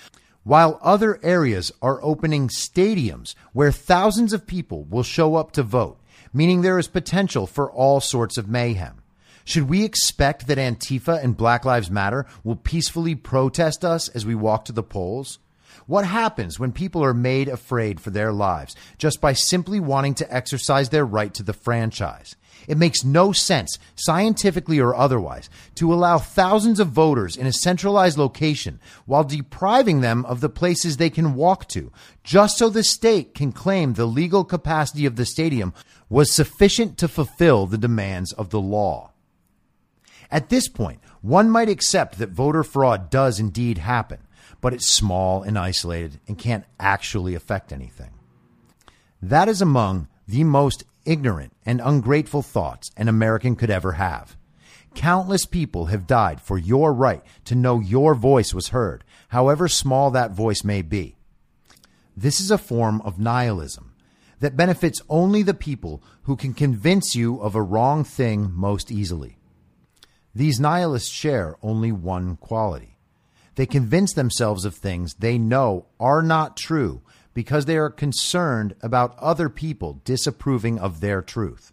[0.44, 5.98] while other areas are opening stadiums where thousands of people will show up to vote?
[6.32, 9.02] meaning there is potential for all sorts of mayhem.
[9.44, 14.34] Should we expect that Antifa and Black Lives Matter will peacefully protest us as we
[14.34, 15.38] walk to the polls?
[15.86, 20.34] What happens when people are made afraid for their lives just by simply wanting to
[20.34, 22.36] exercise their right to the franchise?
[22.68, 28.18] It makes no sense, scientifically or otherwise, to allow thousands of voters in a centralized
[28.18, 31.90] location while depriving them of the places they can walk to,
[32.22, 35.72] just so the state can claim the legal capacity of the stadium
[36.10, 39.12] was sufficient to fulfill the demands of the law.
[40.30, 44.18] At this point, one might accept that voter fraud does indeed happen,
[44.60, 48.10] but it's small and isolated and can't actually affect anything.
[49.22, 54.36] That is among the most ignorant and ungrateful thoughts an American could ever have.
[54.94, 60.10] Countless people have died for your right to know your voice was heard, however small
[60.10, 61.16] that voice may be.
[62.16, 63.94] This is a form of nihilism
[64.40, 69.38] that benefits only the people who can convince you of a wrong thing most easily.
[70.34, 72.98] These nihilists share only one quality.
[73.56, 77.02] They convince themselves of things they know are not true
[77.34, 81.72] because they are concerned about other people disapproving of their truth.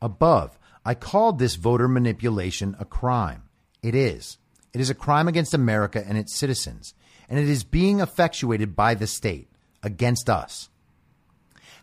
[0.00, 3.42] Above, I called this voter manipulation a crime.
[3.82, 4.38] It is.
[4.72, 6.94] It is a crime against America and its citizens,
[7.28, 9.48] and it is being effectuated by the state
[9.82, 10.68] against us.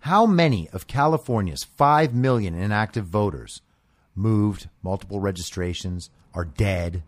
[0.01, 3.61] How many of California's 5 million inactive voters
[4.15, 7.03] moved, multiple registrations, are dead,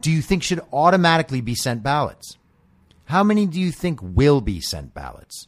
[0.00, 2.37] do you think should automatically be sent ballots?
[3.08, 5.46] How many do you think will be sent ballots?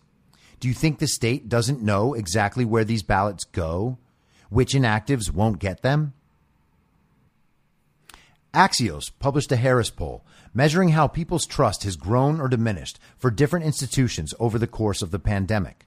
[0.61, 3.99] Do you think the state doesn't know exactly where these ballots go?
[4.49, 6.15] Which inactives won't get them?
[8.55, 13.67] Axios published a Harris poll measuring how people's trust has grown or diminished for different
[13.67, 15.85] institutions over the course of the pandemic.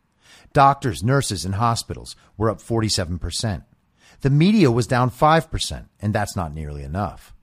[0.54, 3.64] Doctors, nurses, and hospitals were up 47%.
[4.22, 7.34] The media was down 5%, and that's not nearly enough.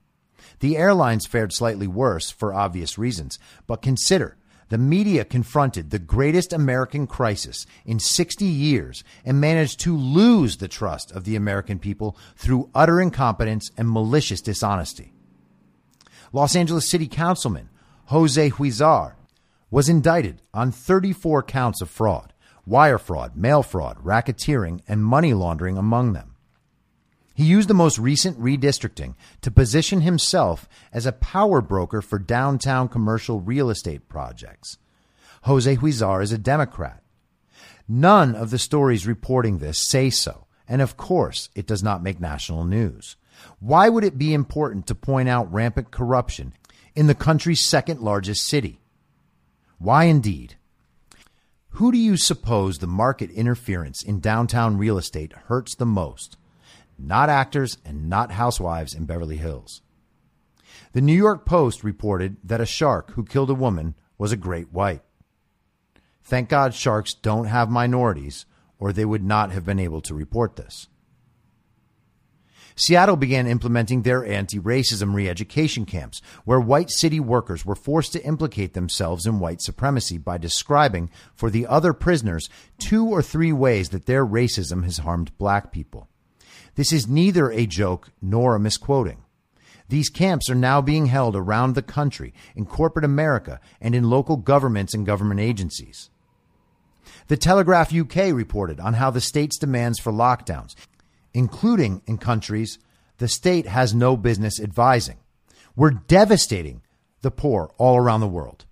[0.61, 4.37] The airlines fared slightly worse for obvious reasons, but consider
[4.69, 10.69] the media confronted the greatest American crisis in 60 years and managed to lose the
[10.69, 15.11] trust of the American people through utter incompetence and malicious dishonesty.
[16.31, 17.69] Los Angeles City Councilman
[18.05, 19.15] Jose Huizar
[19.71, 22.33] was indicted on 34 counts of fraud,
[22.67, 26.30] wire fraud, mail fraud, racketeering, and money laundering among them.
[27.41, 32.87] He used the most recent redistricting to position himself as a power broker for downtown
[32.87, 34.77] commercial real estate projects.
[35.45, 37.01] Jose Huizar is a Democrat.
[37.87, 42.19] None of the stories reporting this say so, and of course, it does not make
[42.19, 43.15] national news.
[43.59, 46.53] Why would it be important to point out rampant corruption
[46.93, 48.81] in the country's second largest city?
[49.79, 50.57] Why indeed?
[51.69, 56.37] Who do you suppose the market interference in downtown real estate hurts the most?
[56.97, 59.81] Not actors and not housewives in Beverly Hills.
[60.93, 64.71] The New York Post reported that a shark who killed a woman was a great
[64.71, 65.01] white.
[66.23, 68.45] Thank God sharks don't have minorities,
[68.77, 70.87] or they would not have been able to report this.
[72.75, 78.13] Seattle began implementing their anti racism re education camps, where white city workers were forced
[78.13, 83.51] to implicate themselves in white supremacy by describing for the other prisoners two or three
[83.51, 86.09] ways that their racism has harmed black people.
[86.75, 89.23] This is neither a joke nor a misquoting.
[89.89, 94.37] These camps are now being held around the country in corporate America and in local
[94.37, 96.09] governments and government agencies.
[97.27, 100.75] The Telegraph UK reported on how the state's demands for lockdowns,
[101.33, 102.79] including in countries
[103.17, 105.17] the state has no business advising,
[105.75, 106.81] were devastating
[107.21, 108.65] the poor all around the world.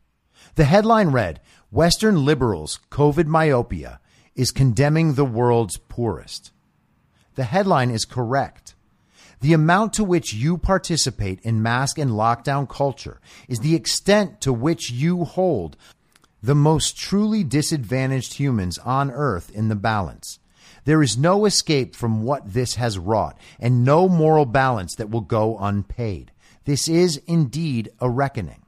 [0.55, 3.99] The headline read Western liberals' COVID myopia
[4.35, 6.51] is condemning the world's poorest
[7.39, 8.75] the headline is correct.
[9.39, 14.51] The amount to which you participate in mask and lockdown culture is the extent to
[14.51, 15.77] which you hold
[16.43, 20.39] the most truly disadvantaged humans on earth in the balance.
[20.83, 25.21] There is no escape from what this has wrought, and no moral balance that will
[25.21, 26.33] go unpaid.
[26.65, 28.63] This is indeed a reckoning.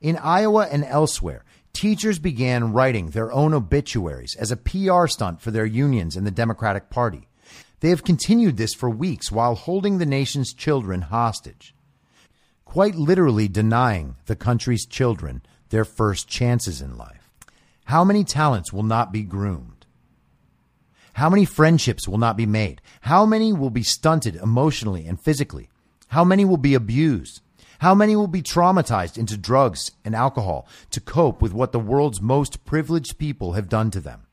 [0.00, 5.50] In Iowa and elsewhere, teachers began writing their own obituaries as a PR stunt for
[5.50, 7.26] their unions and the Democratic Party.
[7.82, 11.74] They have continued this for weeks while holding the nation's children hostage,
[12.64, 17.28] quite literally denying the country's children their first chances in life.
[17.86, 19.84] How many talents will not be groomed?
[21.14, 22.80] How many friendships will not be made?
[23.00, 25.68] How many will be stunted emotionally and physically?
[26.06, 27.40] How many will be abused?
[27.80, 32.20] How many will be traumatized into drugs and alcohol to cope with what the world's
[32.20, 34.28] most privileged people have done to them?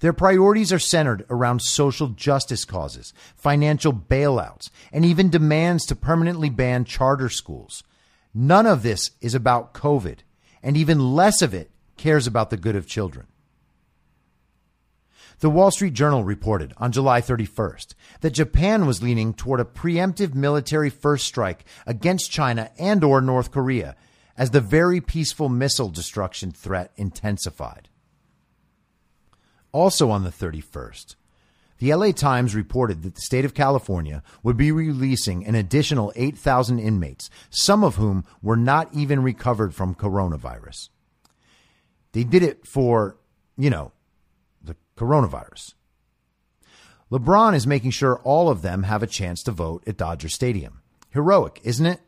[0.00, 6.48] Their priorities are centered around social justice causes, financial bailouts, and even demands to permanently
[6.48, 7.82] ban charter schools.
[8.32, 10.18] None of this is about COVID,
[10.62, 13.26] and even less of it cares about the good of children.
[15.40, 20.34] The Wall Street Journal reported on July 31st that Japan was leaning toward a preemptive
[20.34, 23.96] military first strike against China and or North Korea
[24.36, 27.89] as the very peaceful missile destruction threat intensified.
[29.72, 31.14] Also on the 31st,
[31.78, 36.78] the LA Times reported that the state of California would be releasing an additional 8,000
[36.78, 40.90] inmates, some of whom were not even recovered from coronavirus.
[42.12, 43.16] They did it for,
[43.56, 43.92] you know,
[44.62, 45.74] the coronavirus.
[47.10, 50.82] LeBron is making sure all of them have a chance to vote at Dodger Stadium.
[51.10, 52.00] Heroic, isn't it?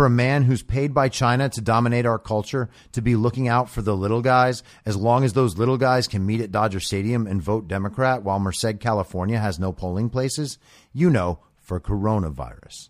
[0.00, 3.68] For a man who's paid by China to dominate our culture to be looking out
[3.68, 7.26] for the little guys, as long as those little guys can meet at Dodger Stadium
[7.26, 10.56] and vote Democrat while Merced, California has no polling places,
[10.94, 12.88] you know, for coronavirus.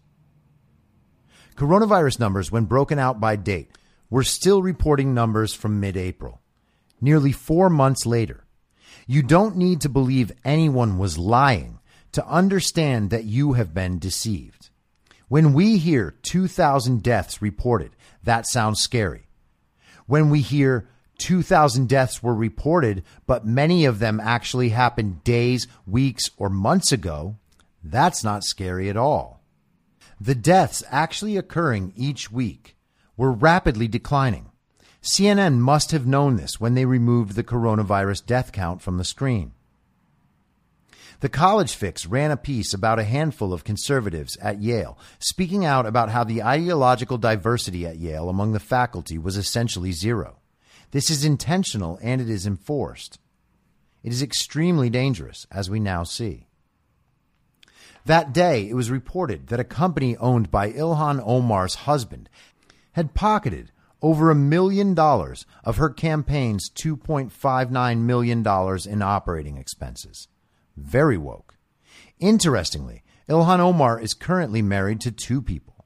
[1.56, 3.76] Coronavirus numbers, when broken out by date,
[4.08, 6.40] were still reporting numbers from mid April.
[7.00, 8.44] Nearly four months later,
[9.08, 11.80] you don't need to believe anyone was lying
[12.12, 14.59] to understand that you have been deceived.
[15.30, 17.92] When we hear 2,000 deaths reported,
[18.24, 19.28] that sounds scary.
[20.06, 26.30] When we hear 2,000 deaths were reported, but many of them actually happened days, weeks,
[26.36, 27.36] or months ago,
[27.80, 29.40] that's not scary at all.
[30.20, 32.76] The deaths actually occurring each week
[33.16, 34.50] were rapidly declining.
[35.00, 39.52] CNN must have known this when they removed the coronavirus death count from the screen.
[41.20, 45.84] The College Fix ran a piece about a handful of conservatives at Yale, speaking out
[45.84, 50.38] about how the ideological diversity at Yale among the faculty was essentially zero.
[50.92, 53.18] This is intentional and it is enforced.
[54.02, 56.46] It is extremely dangerous, as we now see.
[58.06, 62.30] That day, it was reported that a company owned by Ilhan Omar's husband
[62.92, 68.38] had pocketed over a million dollars of her campaign's $2.59 million
[68.88, 70.28] in operating expenses.
[70.80, 71.56] Very woke.
[72.18, 75.84] Interestingly, Ilhan Omar is currently married to two people.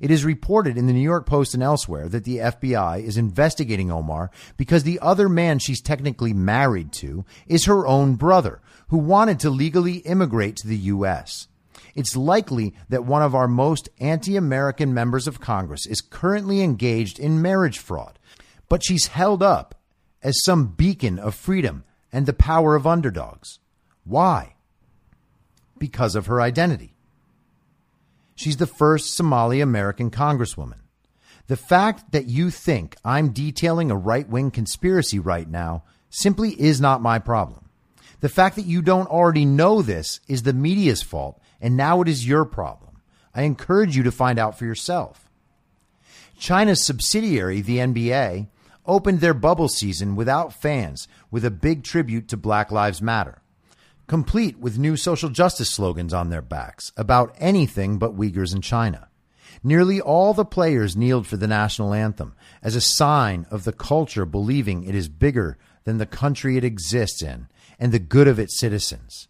[0.00, 3.90] It is reported in the New York Post and elsewhere that the FBI is investigating
[3.90, 9.40] Omar because the other man she's technically married to is her own brother, who wanted
[9.40, 11.48] to legally immigrate to the U.S.
[11.94, 17.18] It's likely that one of our most anti American members of Congress is currently engaged
[17.18, 18.18] in marriage fraud,
[18.68, 19.76] but she's held up
[20.22, 23.60] as some beacon of freedom and the power of underdogs.
[24.06, 24.54] Why?
[25.78, 26.94] Because of her identity.
[28.36, 30.80] She's the first Somali American congresswoman.
[31.48, 36.80] The fact that you think I'm detailing a right wing conspiracy right now simply is
[36.80, 37.68] not my problem.
[38.20, 42.08] The fact that you don't already know this is the media's fault, and now it
[42.08, 43.00] is your problem.
[43.34, 45.28] I encourage you to find out for yourself.
[46.38, 48.48] China's subsidiary, the NBA,
[48.86, 53.42] opened their bubble season without fans with a big tribute to Black Lives Matter
[54.06, 59.08] complete with new social justice slogans on their backs about anything but Uyghurs in China.
[59.62, 64.24] Nearly all the players kneeled for the national anthem as a sign of the culture
[64.24, 67.48] believing it is bigger than the country it exists in
[67.78, 69.28] and the good of its citizens.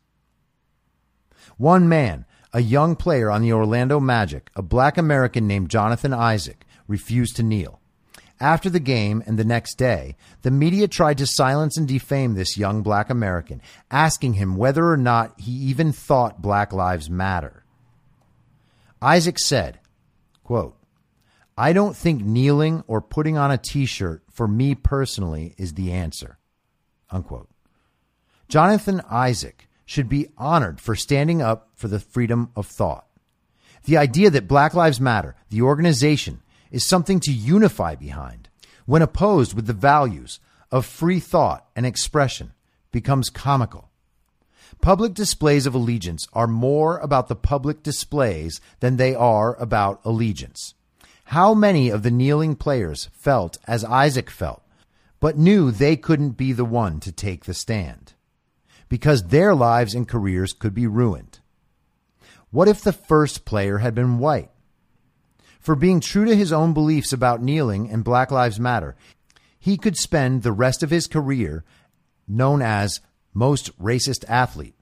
[1.57, 6.65] One man, a young player on the Orlando Magic, a black American named Jonathan Isaac,
[6.87, 7.81] refused to kneel.
[8.41, 12.59] After the game and the next day, the media tried to silence and defame this
[12.59, 17.65] young black American, asking him whether or not he even thought Black Lives Matter.
[19.01, 19.79] Isaac said,
[20.45, 20.77] quote,
[21.57, 25.93] I don't think kneeling or putting on a t shirt for me personally is the
[25.93, 26.39] answer.
[27.11, 27.49] Unquote.
[28.49, 33.07] Jonathan Isaac should be honored for standing up for the freedom of thought.
[33.85, 38.49] The idea that Black Lives Matter, the organization, is something to unify behind
[38.87, 40.41] when opposed with the values
[40.71, 42.53] of free thought and expression
[42.93, 43.91] becomes comical.
[44.81, 50.75] Public displays of allegiance are more about the public displays than they are about allegiance.
[51.25, 54.63] How many of the kneeling players felt as Isaac felt,
[55.19, 58.13] but knew they couldn't be the one to take the stand?
[58.89, 61.41] Because their lives and careers could be ruined.
[62.51, 64.51] What if the first player had been white?
[65.67, 68.95] For being true to his own beliefs about kneeling and Black Lives Matter,
[69.59, 71.65] he could spend the rest of his career
[72.29, 73.01] known as
[73.35, 74.77] most racist athlete.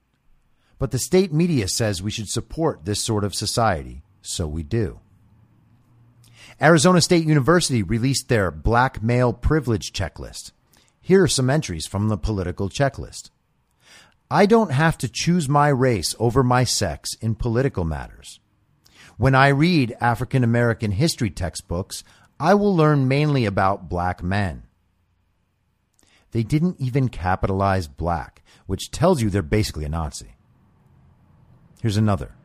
[0.77, 4.99] But the state media says we should support this sort of society, so we do.
[6.61, 10.51] Arizona State University released their black male privilege checklist.
[11.01, 13.31] Here are some entries from the political checklist.
[14.29, 18.39] I don't have to choose my race over my sex in political matters.
[19.17, 22.03] When I read African American history textbooks,
[22.39, 24.63] I will learn mainly about black men.
[26.31, 30.35] They didn't even capitalize black, which tells you they're basically a Nazi.
[31.81, 32.35] Here's another.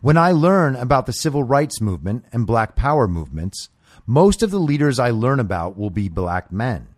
[0.00, 3.68] When I learn about the civil rights movement and black power movements,
[4.04, 6.88] most of the leaders I learn about will be black men.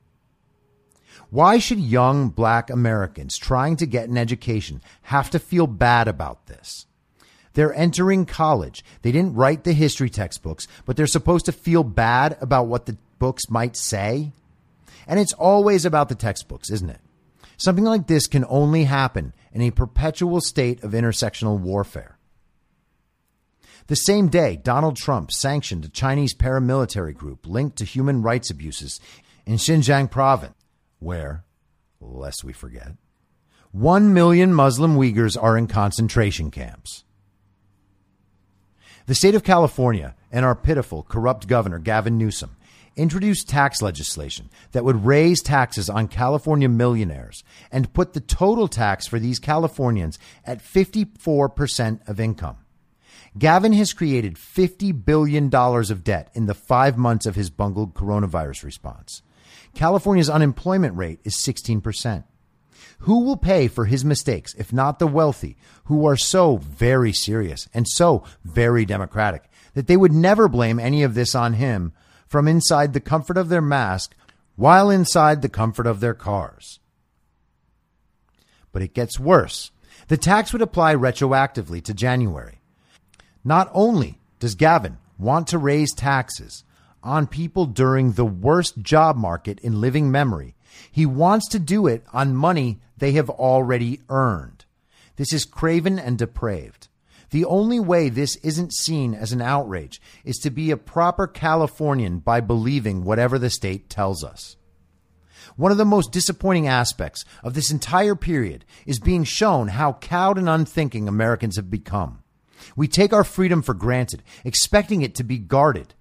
[1.29, 6.47] Why should young black Americans trying to get an education have to feel bad about
[6.47, 6.87] this?
[7.55, 8.85] They're entering college.
[9.03, 12.97] They didn't write the history textbooks, but they're supposed to feel bad about what the
[13.19, 14.33] books might say.
[15.07, 17.01] And it's always about the textbooks, isn't it?
[17.57, 22.19] Something like this can only happen in a perpetual state of intersectional warfare.
[23.89, 29.01] The same day, Donald Trump sanctioned a Chinese paramilitary group linked to human rights abuses
[29.45, 30.55] in Xinjiang province,
[30.99, 31.45] where,
[32.01, 32.93] lest we forget,
[33.73, 37.05] one million Muslim Uyghurs are in concentration camps.
[39.07, 42.57] The state of California and our pitiful, corrupt governor, Gavin Newsom,
[42.95, 49.07] introduced tax legislation that would raise taxes on California millionaires and put the total tax
[49.07, 52.59] for these Californians at 54% of income.
[53.39, 58.63] Gavin has created $50 billion of debt in the five months of his bungled coronavirus
[58.63, 59.23] response.
[59.75, 62.25] California's unemployment rate is 16%.
[63.03, 67.69] Who will pay for his mistakes if not the wealthy, who are so very serious
[67.75, 71.93] and so very democratic that they would never blame any of this on him
[72.29, 74.15] from inside the comfort of their mask
[74.55, 76.79] while inside the comfort of their cars?
[78.71, 79.73] But it gets worse.
[80.07, 82.61] The tax would apply retroactively to January.
[83.43, 86.63] Not only does Gavin want to raise taxes
[87.03, 90.55] on people during the worst job market in living memory,
[90.91, 94.65] he wants to do it on money they have already earned.
[95.17, 96.89] This is craven and depraved.
[97.31, 102.19] The only way this isn't seen as an outrage is to be a proper Californian
[102.19, 104.57] by believing whatever the state tells us.
[105.57, 110.39] One of the most disappointing aspects of this entire period is being shown how cowed
[110.39, 112.23] and unthinking Americans have become.
[112.77, 115.95] We take our freedom for granted, expecting it to be guarded.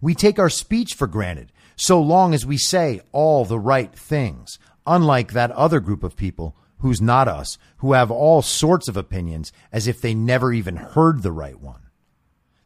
[0.00, 4.58] We take our speech for granted, so long as we say all the right things,
[4.86, 9.52] unlike that other group of people who's not us, who have all sorts of opinions
[9.72, 11.80] as if they never even heard the right one.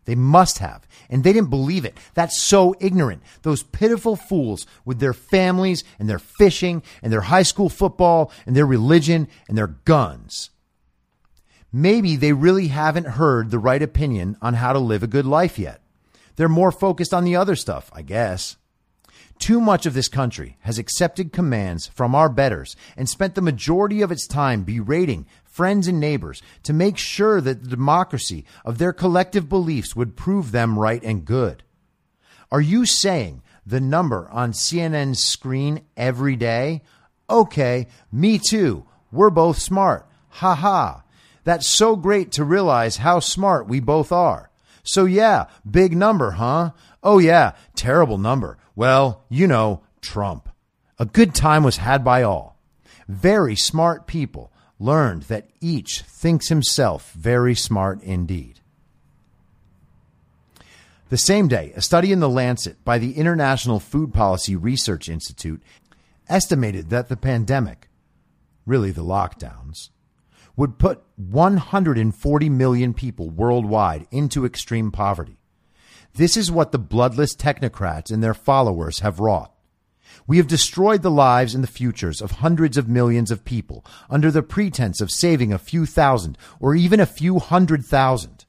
[0.04, 0.88] They must have.
[1.10, 1.96] And they didn't believe it.
[2.14, 3.22] That's so ignorant.
[3.42, 8.56] Those pitiful fools with their families and their fishing and their high school football and
[8.56, 10.50] their religion and their guns
[11.72, 15.58] maybe they really haven't heard the right opinion on how to live a good life
[15.58, 15.80] yet.
[16.36, 18.56] They're more focused on the other stuff, I guess.
[19.38, 24.02] Too much of this country has accepted commands from our betters and spent the majority
[24.02, 28.92] of its time berating friends and neighbors to make sure that the democracy of their
[28.92, 31.62] collective beliefs would prove them right and good.
[32.50, 36.82] Are you saying the number on CNN's screen every day?
[37.30, 38.86] Okay, me too.
[39.12, 40.06] We're both smart.
[40.30, 41.02] Ha ha.
[41.44, 44.50] That's so great to realize how smart we both are.
[44.82, 46.70] So yeah, big number, huh?
[47.02, 48.58] Oh yeah, terrible number.
[48.78, 50.48] Well, you know, Trump.
[51.00, 52.60] A good time was had by all.
[53.08, 58.60] Very smart people learned that each thinks himself very smart indeed.
[61.08, 65.60] The same day, a study in The Lancet by the International Food Policy Research Institute
[66.28, 67.88] estimated that the pandemic,
[68.64, 69.88] really the lockdowns,
[70.54, 75.37] would put 140 million people worldwide into extreme poverty.
[76.18, 79.54] This is what the bloodless technocrats and their followers have wrought.
[80.26, 84.32] We have destroyed the lives and the futures of hundreds of millions of people under
[84.32, 88.46] the pretense of saving a few thousand or even a few hundred thousand.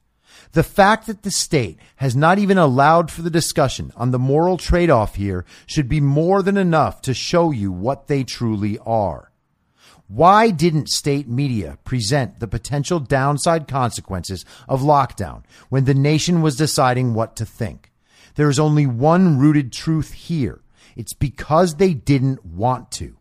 [0.50, 4.56] The fact that the state has not even allowed for the discussion on the moral
[4.56, 9.29] trade off here should be more than enough to show you what they truly are.
[10.12, 16.56] Why didn't state media present the potential downside consequences of lockdown when the nation was
[16.56, 17.92] deciding what to think?
[18.34, 20.62] There is only one rooted truth here.
[20.96, 23.18] It's because they didn't want to.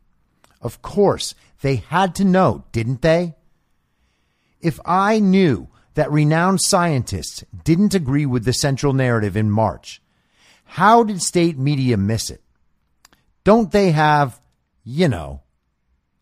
[0.63, 3.35] Of course, they had to know, didn't they?
[4.59, 10.01] If I knew that renowned scientists didn't agree with the central narrative in March,
[10.63, 12.41] how did state media miss it?
[13.43, 14.41] Don't they have,
[14.83, 15.41] you know,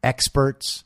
[0.08, 0.86] experts.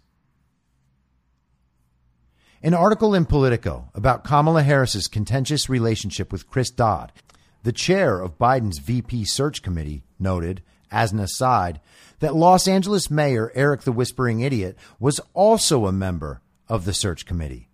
[2.64, 7.12] An article in Politico about Kamala Harris's contentious relationship with Chris Dodd,
[7.62, 11.80] the chair of Biden's VP search committee, noted, as an aside,
[12.20, 17.28] that Los Angeles Mayor Eric the Whispering Idiot was also a member of the search
[17.28, 17.70] committee.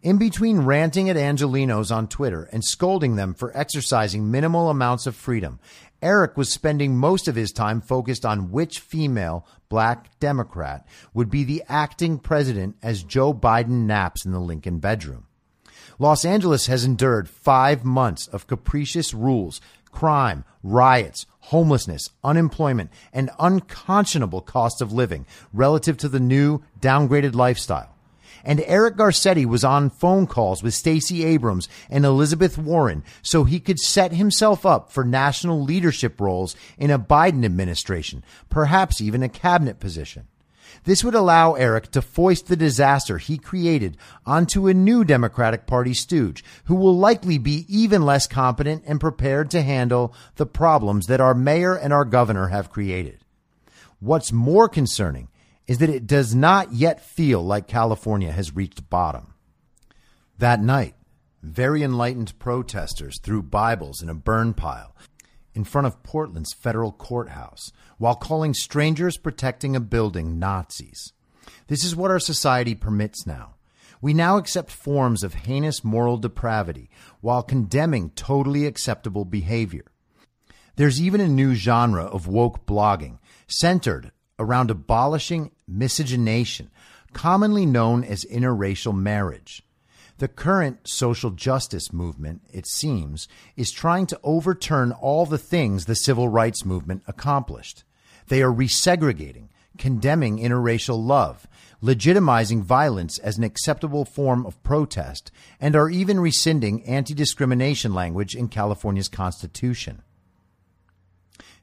[0.00, 5.14] In between ranting at Angelenos on Twitter and scolding them for exercising minimal amounts of
[5.14, 5.60] freedom,
[6.02, 11.44] Eric was spending most of his time focused on which female black Democrat would be
[11.44, 15.26] the acting president as Joe Biden naps in the Lincoln bedroom.
[15.98, 19.60] Los Angeles has endured five months of capricious rules,
[19.92, 27.94] crime, riots, homelessness, unemployment, and unconscionable cost of living relative to the new downgraded lifestyle
[28.44, 33.60] and Eric Garcetti was on phone calls with Stacey Abrams and Elizabeth Warren so he
[33.60, 39.28] could set himself up for national leadership roles in a Biden administration, perhaps even a
[39.28, 40.26] cabinet position.
[40.84, 45.92] This would allow Eric to foist the disaster he created onto a new Democratic Party
[45.92, 51.20] stooge who will likely be even less competent and prepared to handle the problems that
[51.20, 53.18] our mayor and our governor have created.
[53.98, 55.28] What's more concerning
[55.70, 59.34] is that it does not yet feel like California has reached bottom.
[60.36, 60.96] That night,
[61.44, 64.96] very enlightened protesters threw Bibles in a burn pile
[65.54, 71.12] in front of Portland's federal courthouse while calling strangers protecting a building Nazis.
[71.68, 73.54] This is what our society permits now.
[74.02, 76.90] We now accept forms of heinous moral depravity
[77.20, 79.84] while condemning totally acceptable behavior.
[80.74, 84.10] There's even a new genre of woke blogging centered
[84.40, 86.70] around abolishing miscegenation,
[87.12, 89.62] commonly known as interracial marriage.
[90.18, 95.94] The current social justice movement, it seems, is trying to overturn all the things the
[95.94, 97.84] civil rights movement accomplished.
[98.28, 101.46] They are resegregating, condemning interracial love,
[101.82, 108.34] legitimizing violence as an acceptable form of protest, and are even rescinding anti discrimination language
[108.34, 110.02] in California's Constitution.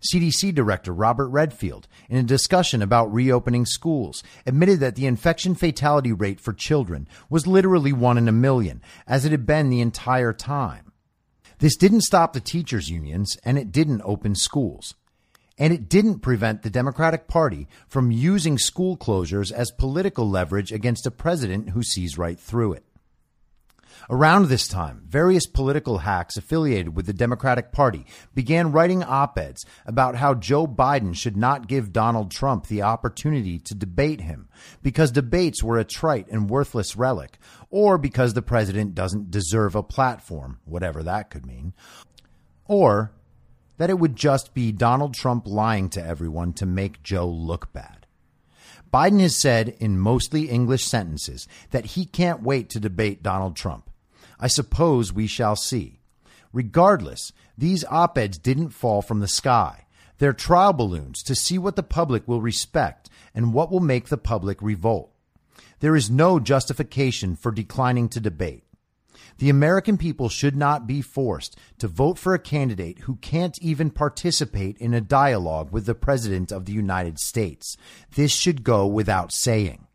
[0.01, 6.11] CDC Director Robert Redfield, in a discussion about reopening schools, admitted that the infection fatality
[6.11, 10.33] rate for children was literally one in a million, as it had been the entire
[10.33, 10.91] time.
[11.59, 14.93] This didn't stop the teachers' unions, and it didn't open schools.
[15.57, 21.07] And it didn't prevent the Democratic Party from using school closures as political leverage against
[21.07, 22.83] a president who sees right through it.
[24.09, 29.65] Around this time, various political hacks affiliated with the Democratic Party began writing op eds
[29.85, 34.47] about how Joe Biden should not give Donald Trump the opportunity to debate him
[34.81, 37.37] because debates were a trite and worthless relic,
[37.69, 41.73] or because the president doesn't deserve a platform, whatever that could mean,
[42.65, 43.11] or
[43.75, 48.07] that it would just be Donald Trump lying to everyone to make Joe look bad.
[48.93, 53.89] Biden has said in mostly English sentences that he can't wait to debate Donald Trump.
[54.39, 55.99] I suppose we shall see.
[56.53, 59.85] Regardless, these op eds didn't fall from the sky.
[60.17, 64.17] They're trial balloons to see what the public will respect and what will make the
[64.17, 65.11] public revolt.
[65.79, 68.63] There is no justification for declining to debate.
[69.39, 73.91] The American people should not be forced to vote for a candidate who can't even
[73.91, 77.77] participate in a dialogue with the President of the United States.
[78.15, 79.86] This should go without saying.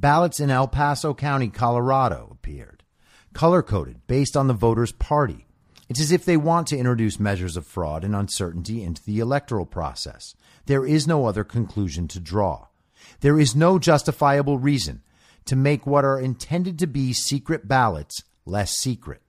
[0.00, 2.84] Ballots in El Paso County, Colorado appeared,
[3.34, 5.46] color coded based on the voter's party.
[5.90, 9.66] It's as if they want to introduce measures of fraud and uncertainty into the electoral
[9.66, 10.34] process.
[10.64, 12.68] There is no other conclusion to draw.
[13.20, 15.02] There is no justifiable reason
[15.44, 19.20] to make what are intended to be secret ballots less secret.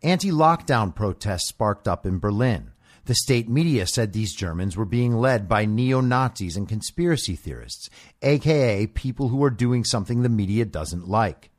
[0.00, 2.70] Anti lockdown protests sparked up in Berlin.
[3.06, 7.90] The state media said these Germans were being led by neo Nazis and conspiracy theorists,
[8.22, 11.50] aka people who are doing something the media doesn't like.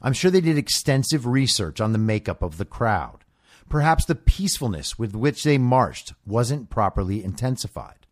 [0.00, 3.24] I'm sure they did extensive research on the makeup of the crowd.
[3.68, 8.06] Perhaps the peacefulness with which they marched wasn't properly intensified.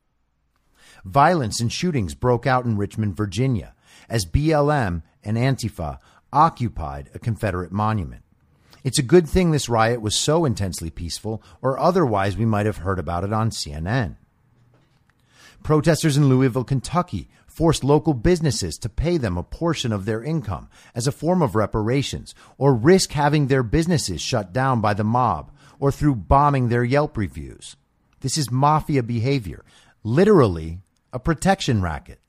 [1.04, 3.74] Violence and shootings broke out in Richmond, Virginia,
[4.10, 5.98] as BLM and Antifa
[6.32, 8.22] occupied a Confederate monument.
[8.88, 12.78] It's a good thing this riot was so intensely peaceful, or otherwise we might have
[12.78, 14.16] heard about it on CNN.
[15.62, 20.70] Protesters in Louisville, Kentucky forced local businesses to pay them a portion of their income
[20.94, 25.52] as a form of reparations, or risk having their businesses shut down by the mob,
[25.78, 27.76] or through bombing their Yelp reviews.
[28.20, 29.66] This is mafia behavior,
[30.02, 30.78] literally
[31.12, 32.20] a protection racket.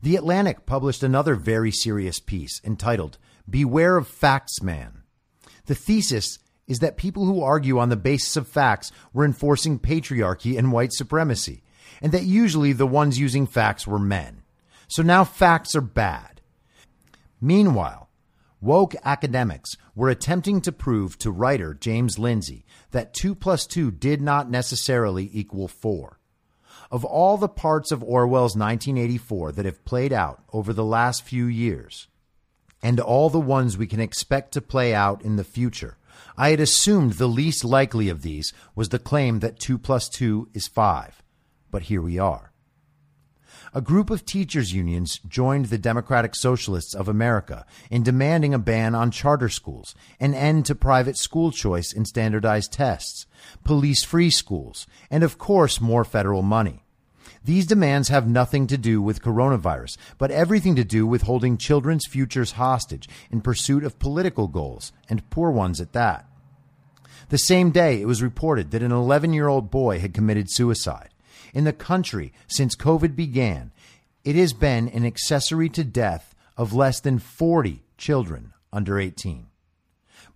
[0.00, 3.18] The Atlantic published another very serious piece entitled
[3.50, 5.02] Beware of Facts Man.
[5.66, 6.38] The thesis
[6.68, 10.92] is that people who argue on the basis of facts were enforcing patriarchy and white
[10.92, 11.64] supremacy,
[12.00, 14.42] and that usually the ones using facts were men.
[14.86, 16.40] So now facts are bad.
[17.40, 18.08] Meanwhile,
[18.60, 24.20] woke academics were attempting to prove to writer James Lindsay that 2 plus 2 did
[24.20, 26.20] not necessarily equal 4.
[26.90, 31.46] Of all the parts of Orwell's 1984 that have played out over the last few
[31.46, 32.08] years,
[32.82, 35.96] and all the ones we can expect to play out in the future.
[36.36, 40.48] I had assumed the least likely of these was the claim that 2 plus 2
[40.54, 41.22] is 5.
[41.70, 42.50] But here we are.
[43.72, 48.96] A group of teachers' unions joined the Democratic Socialists of America in demanding a ban
[48.96, 53.26] on charter schools, an end to private school choice in standardized tests,
[53.62, 56.84] police free schools, and of course more federal money.
[57.44, 62.06] These demands have nothing to do with coronavirus, but everything to do with holding children's
[62.06, 66.26] futures hostage in pursuit of political goals, and poor ones at that.
[67.30, 71.10] The same day, it was reported that an 11 year old boy had committed suicide.
[71.54, 73.72] In the country, since COVID began,
[74.24, 79.46] it has been an accessory to death of less than 40 children under 18.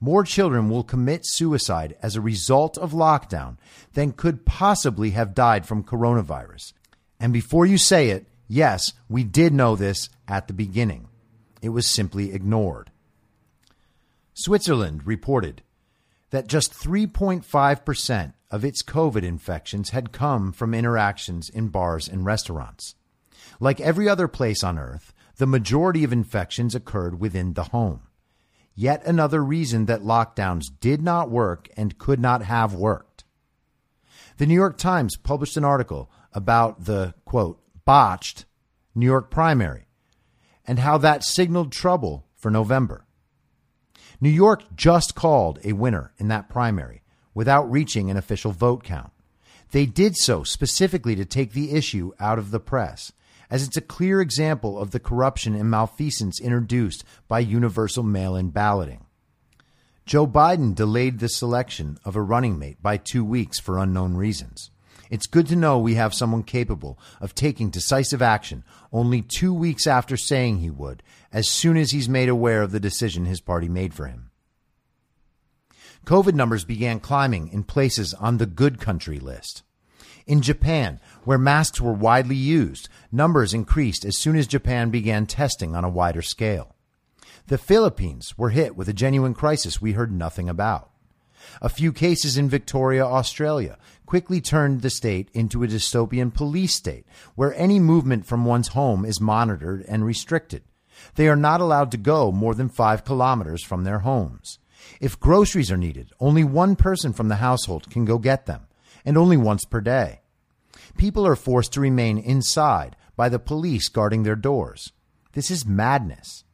[0.01, 3.57] More children will commit suicide as a result of lockdown
[3.93, 6.73] than could possibly have died from coronavirus.
[7.25, 11.09] And before you say it, yes, we did know this at the beginning.
[11.63, 12.91] It was simply ignored.
[14.35, 15.63] Switzerland reported
[16.33, 22.95] that just 3.5% of its COVID infections had come from interactions in bars and restaurants.
[23.59, 28.03] Like every other place on earth, the majority of infections occurred within the home.
[28.75, 33.25] Yet another reason that lockdowns did not work and could not have worked.
[34.37, 38.45] The New York Times published an article about the, quote, botched
[38.95, 39.87] New York primary
[40.67, 43.07] and how that signaled trouble for November.
[44.21, 47.03] New York just called a winner in that primary
[47.35, 49.11] without reaching an official vote count.
[49.73, 53.13] They did so specifically to take the issue out of the press,
[53.51, 58.51] as it's a clear example of the corruption and malfeasance introduced by universal mail in
[58.51, 59.05] balloting.
[60.07, 64.71] Joe Biden delayed the selection of a running mate by two weeks for unknown reasons.
[65.11, 69.87] It's good to know we have someone capable of taking decisive action only two weeks
[69.87, 71.03] after saying he would,
[71.33, 74.31] as soon as he's made aware of the decision his party made for him.
[76.05, 79.63] COVID numbers began climbing in places on the good country list.
[80.27, 85.75] In Japan, where masks were widely used, numbers increased as soon as Japan began testing
[85.75, 86.75] on a wider scale.
[87.47, 90.91] The Philippines were hit with a genuine crisis we heard nothing about.
[91.61, 93.77] A few cases in Victoria, Australia,
[94.07, 99.05] quickly turned the state into a dystopian police state where any movement from one's home
[99.05, 100.63] is monitored and restricted.
[101.15, 104.59] They are not allowed to go more than five kilometers from their homes.
[105.01, 108.67] If groceries are needed, only one person from the household can go get them,
[109.05, 110.21] and only once per day.
[110.97, 114.93] People are forced to remain inside by the police guarding their doors.
[115.33, 116.45] This is madness.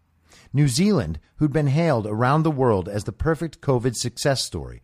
[0.53, 4.83] New Zealand, who'd been hailed around the world as the perfect COVID success story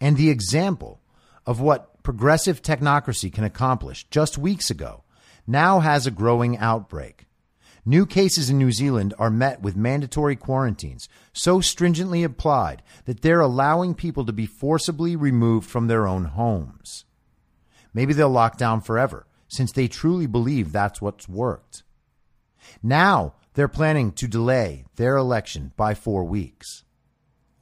[0.00, 1.00] and the example
[1.46, 5.02] of what progressive technocracy can accomplish just weeks ago,
[5.44, 7.26] now has a growing outbreak.
[7.84, 13.40] New cases in New Zealand are met with mandatory quarantines so stringently applied that they're
[13.40, 17.06] allowing people to be forcibly removed from their own homes.
[17.92, 21.82] Maybe they'll lock down forever, since they truly believe that's what's worked.
[22.84, 26.84] Now they're planning to delay their election by four weeks.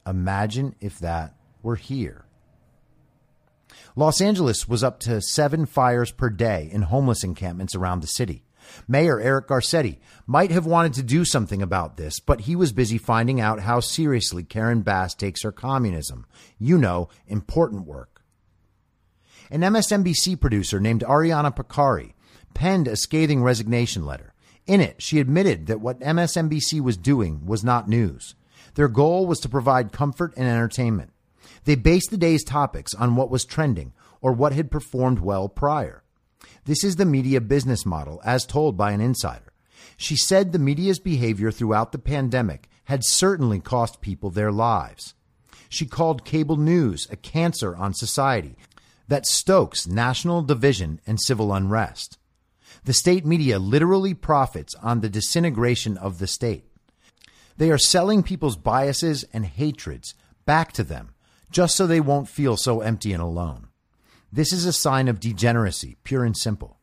[0.05, 1.33] Imagine if that
[1.63, 2.24] were here.
[3.97, 8.43] Los Angeles was up to seven fires per day in homeless encampments around the city.
[8.87, 12.97] Mayor Eric Garcetti might have wanted to do something about this, but he was busy
[12.97, 16.25] finding out how seriously Karen Bass takes her communism.
[16.59, 18.21] You know, important work.
[19.49, 22.15] An MSNBC producer named Ariana Pekary
[22.53, 24.33] penned a scathing resignation letter.
[24.65, 28.35] In it, she admitted that what MSNBC was doing was not news.
[28.73, 31.11] Their goal was to provide comfort and entertainment.
[31.65, 36.03] They based the day's topics on what was trending or what had performed well prior.
[36.65, 39.53] This is the media business model as told by an insider.
[39.97, 45.13] She said the media's behavior throughout the pandemic had certainly cost people their lives.
[45.69, 48.57] She called cable news a cancer on society
[49.07, 52.17] that stokes national division and civil unrest.
[52.83, 56.65] The state media literally profits on the disintegration of the state.
[57.57, 60.13] They are selling people's biases and hatreds
[60.45, 61.14] back to them
[61.55, 63.69] just so they won't feel so empty and alone.
[64.29, 66.81] This is a sign of degeneracy, pure and simple.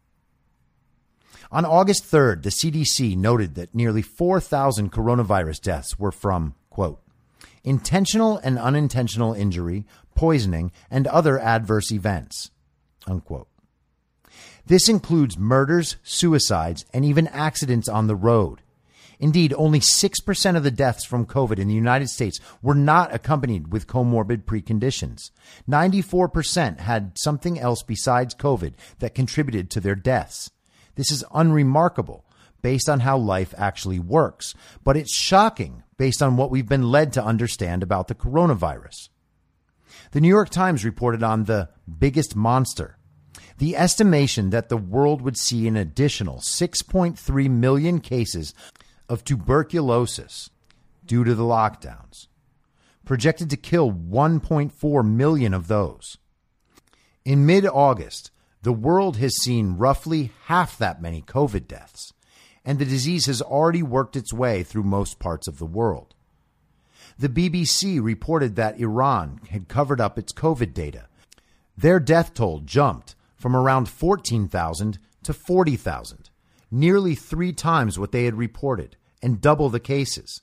[1.51, 7.03] On August 3rd, the CDC noted that nearly 4,000 coronavirus deaths were from, quote,
[7.63, 12.51] intentional and unintentional injury, poisoning, and other adverse events,
[13.07, 13.49] unquote.
[14.65, 18.63] This includes murders, suicides, and even accidents on the road.
[19.23, 23.73] Indeed, only 6% of the deaths from COVID in the United States were not accompanied
[23.73, 25.31] with comorbid preconditions.
[25.71, 30.51] 94% had something else besides COVID that contributed to their deaths.
[30.97, 32.25] This is unremarkable
[32.63, 37.13] based on how life actually works, but it's shocking based on what we've been led
[37.13, 39.09] to understand about the coronavirus.
[40.11, 42.99] The New York Times reported on the biggest monster.
[43.59, 48.53] The estimation that the world would see an additional 6.3 million cases
[49.13, 50.49] of tuberculosis
[51.05, 52.29] due to the lockdowns,
[53.05, 56.17] projected to kill 1.4 million of those.
[57.23, 58.31] In mid August,
[58.63, 62.15] the world has seen roughly half that many COVID deaths,
[62.65, 66.15] and the disease has already worked its way through most parts of the world.
[67.19, 71.07] The BBC reported that Iran had covered up its COVID data.
[71.77, 76.31] Their death toll jumped from around 14,000 to 40,000,
[76.71, 80.43] nearly three times what they had reported, and double the cases.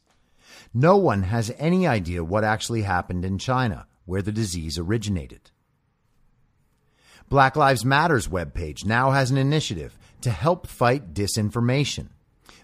[0.73, 5.51] No one has any idea what actually happened in China, where the disease originated.
[7.27, 12.09] Black Lives Matter's webpage now has an initiative to help fight disinformation.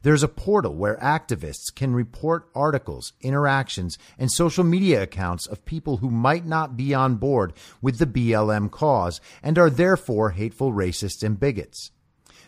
[0.01, 5.97] There's a portal where activists can report articles, interactions, and social media accounts of people
[5.97, 11.24] who might not be on board with the BLM cause and are therefore hateful racists
[11.24, 11.89] and bigots.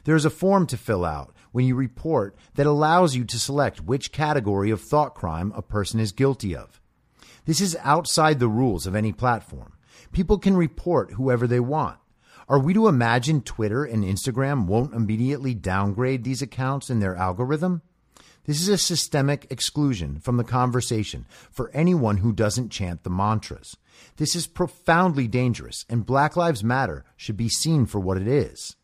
[0.03, 4.12] There's a form to fill out when you report that allows you to select which
[4.12, 6.82] category of thought crime a person is guilty of.
[7.45, 9.74] This is outside the rules of any platform.
[10.12, 11.98] People can report whoever they want.
[12.50, 17.82] Are we to imagine Twitter and Instagram won't immediately downgrade these accounts in their algorithm?
[18.45, 23.76] This is a systemic exclusion from the conversation for anyone who doesn't chant the mantras.
[24.16, 28.78] This is profoundly dangerous, and Black Lives Matter should be seen for what it is.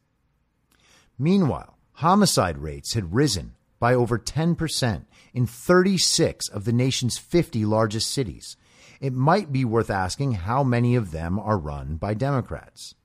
[1.17, 8.09] Meanwhile, homicide rates had risen by over 10% in 36 of the nation's 50 largest
[8.11, 8.55] cities.
[9.01, 12.95] It might be worth asking how many of them are run by Democrats.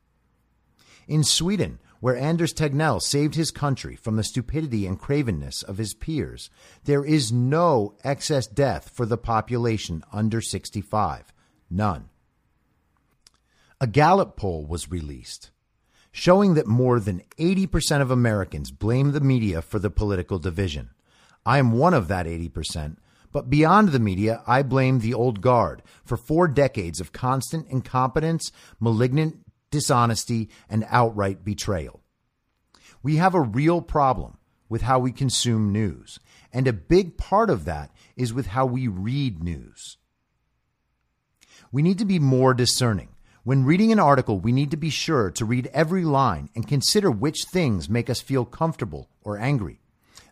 [1.09, 5.95] In Sweden, where Anders Tegnell saved his country from the stupidity and cravenness of his
[5.95, 6.49] peers,
[6.84, 11.32] there is no excess death for the population under 65.
[11.70, 12.09] None.
[13.80, 15.51] A Gallup poll was released
[16.19, 20.91] showing that more than 80% of Americans blame the media for the political division.
[21.47, 22.97] I am one of that 80%,
[23.31, 28.51] but beyond the media, I blame the old guard for four decades of constant incompetence,
[28.81, 32.01] malignant dishonesty, and outright betrayal.
[33.01, 34.39] We have a real problem
[34.69, 36.19] with how we consume news,
[36.53, 39.99] and a big part of that is with how we read news.
[41.71, 43.11] We need to be more discerning.
[43.49, 47.11] When reading an article, we need to be sure to read every line and consider
[47.11, 49.80] which things make us feel comfortable or angry.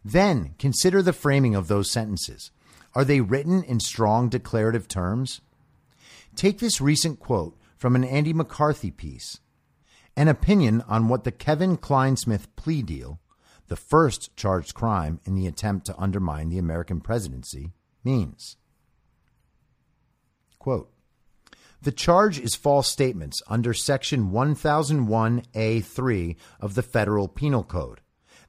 [0.05, 2.51] Then consider the framing of those sentences.
[2.95, 5.41] Are they written in strong declarative terms?
[6.35, 9.41] Take this recent quote from an Andy McCarthy piece,
[10.15, 13.19] an opinion on what the Kevin Clinesmith plea deal,
[13.69, 17.73] the first charged crime in the attempt to undermine the American presidency,
[18.05, 18.59] means.
[20.59, 20.93] Quote,
[21.87, 28.01] the charge is false statements under Section 1001A3 of the Federal Penal Code.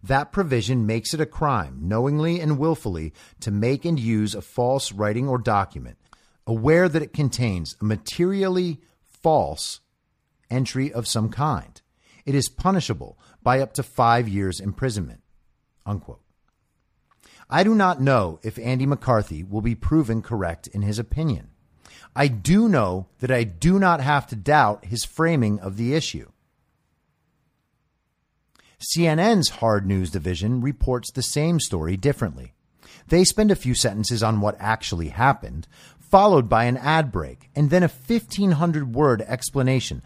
[0.02, 4.92] That provision makes it a crime, knowingly and willfully, to make and use a false
[4.92, 6.00] writing or document,
[6.48, 9.82] aware that it contains a materially false
[10.50, 11.80] entry of some kind.
[12.26, 15.22] It is punishable by up to five years' imprisonment.
[15.86, 16.24] Unquote.
[17.52, 21.52] I do not know if Andy McCarthy will be proven correct in his opinion.
[22.18, 26.32] I do know that I do not have to doubt his framing of the issue.
[28.80, 32.54] CNN's hard news division reports the same story differently.
[33.08, 35.68] They spend a few sentences on what actually happened,
[36.00, 40.02] followed by an ad break, and then a 1,500 word explanation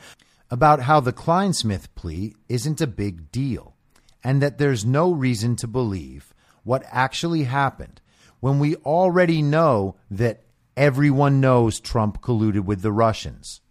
[0.49, 3.77] about how the Clinesmith plea isn't a big deal,
[4.21, 6.33] and that there's no reason to believe
[6.63, 8.01] what actually happened
[8.41, 10.43] when we already know that
[10.77, 13.61] everyone knows Trump colluded with the Russians.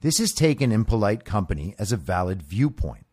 [0.00, 3.06] This is taken in polite company as a valid viewpoint.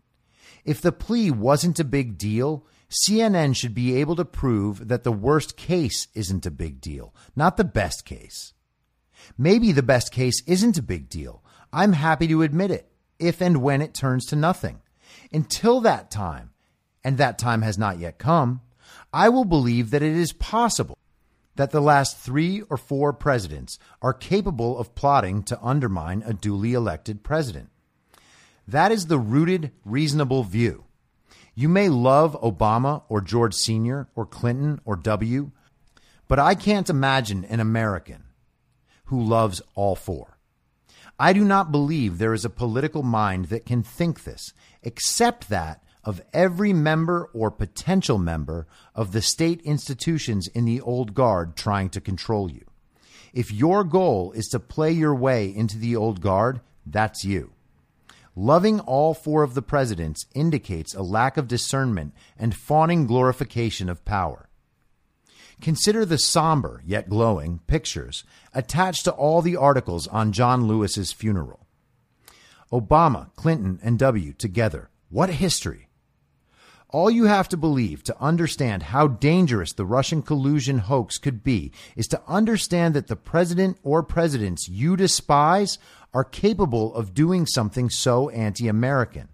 [0.66, 2.66] If the plea wasn't a big deal,
[3.08, 7.58] CNN should be able to prove that the worst case isn't a big deal, not
[7.58, 8.54] the best case.
[9.38, 11.44] Maybe the best case isn't a big deal.
[11.72, 14.82] I'm happy to admit it, if and when it turns to nothing.
[15.32, 16.52] Until that time,
[17.04, 18.62] and that time has not yet come,
[19.12, 20.98] I will believe that it is possible
[21.56, 26.74] that the last three or four presidents are capable of plotting to undermine a duly
[26.74, 27.70] elected president.
[28.68, 30.86] That is the rooted, reasonable view.
[31.56, 34.08] You may love Obama or George Sr.
[34.16, 35.51] or Clinton or W.,
[36.28, 38.24] but I can't imagine an American
[39.06, 40.38] who loves all four.
[41.20, 45.82] I do not believe there is a political mind that can think this, except that
[46.04, 51.89] of every member or potential member of the state institutions in the old guard trying
[51.89, 52.66] to control you.
[53.34, 57.54] If your goal is to play your way into the old guard, that's you.
[58.36, 64.06] Loving all four of the presidents indicates a lack of discernment and fawning glorification of
[64.06, 64.49] power.
[65.62, 68.24] Consider the somber yet glowing pictures
[68.54, 71.68] attached to all the articles on John Lewis's funeral.
[72.72, 74.89] Obama, Clinton, and W together.
[75.10, 75.88] What history!
[76.94, 81.72] All you have to believe to understand how dangerous the Russian collusion hoax could be
[81.96, 85.80] is to understand that the president or presidents you despise
[86.14, 89.30] are capable of doing something so anti American.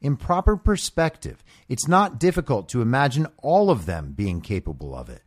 [0.00, 5.22] In proper perspective, it's not difficult to imagine all of them being capable of it.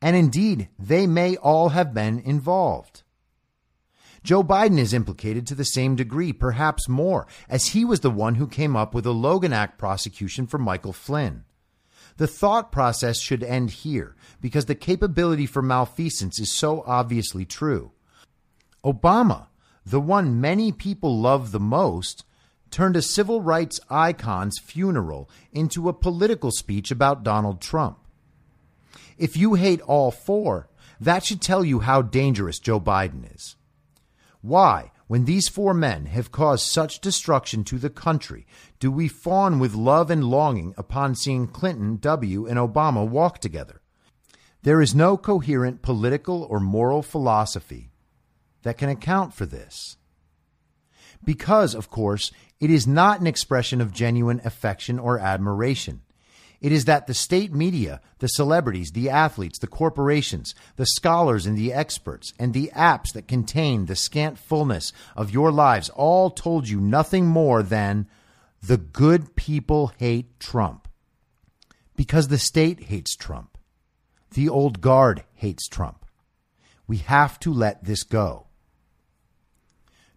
[0.00, 3.01] And indeed, they may all have been involved.
[4.22, 8.36] Joe Biden is implicated to the same degree, perhaps more, as he was the one
[8.36, 11.44] who came up with a Logan Act prosecution for Michael Flynn.
[12.18, 17.92] The thought process should end here because the capability for malfeasance is so obviously true.
[18.84, 19.46] Obama,
[19.84, 22.24] the one many people love the most,
[22.70, 27.98] turned a civil rights icon's funeral into a political speech about Donald Trump.
[29.18, 30.68] If you hate all four,
[31.00, 33.56] that should tell you how dangerous Joe Biden is.
[34.42, 38.44] Why, when these four men have caused such destruction to the country,
[38.80, 43.80] do we fawn with love and longing upon seeing Clinton, W., and Obama walk together?
[44.62, 47.92] There is no coherent political or moral philosophy
[48.62, 49.96] that can account for this.
[51.24, 56.02] Because, of course, it is not an expression of genuine affection or admiration.
[56.62, 61.58] It is that the state media, the celebrities, the athletes, the corporations, the scholars and
[61.58, 66.68] the experts, and the apps that contain the scant fullness of your lives all told
[66.68, 68.06] you nothing more than
[68.62, 70.86] the good people hate Trump.
[71.96, 73.58] Because the state hates Trump.
[74.30, 76.06] The old guard hates Trump.
[76.86, 78.46] We have to let this go.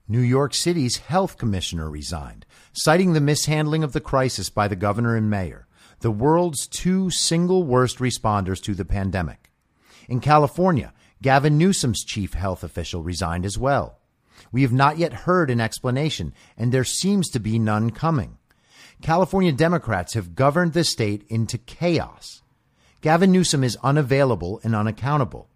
[0.07, 5.15] New York City's health commissioner resigned, citing the mishandling of the crisis by the governor
[5.15, 5.64] and mayor
[6.05, 9.49] the world's two single worst responders to the pandemic.
[10.07, 13.97] In California, Gavin Newsom's chief health official resigned as well.
[14.51, 18.37] We have not yet heard an explanation, and there seems to be none coming.
[19.01, 22.43] California Democrats have governed the state into chaos.
[23.01, 25.49] Gavin Newsom is unavailable and unaccountable.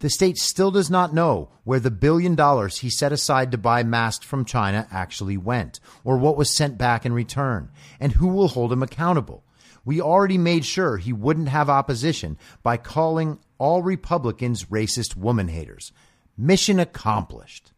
[0.00, 3.82] The state still does not know where the billion dollars he set aside to buy
[3.82, 8.48] masks from China actually went, or what was sent back in return, and who will
[8.48, 9.42] hold him accountable
[9.84, 15.92] we already made sure he wouldn't have opposition by calling all Republicans racist woman haters.
[16.36, 17.72] Mission accomplished.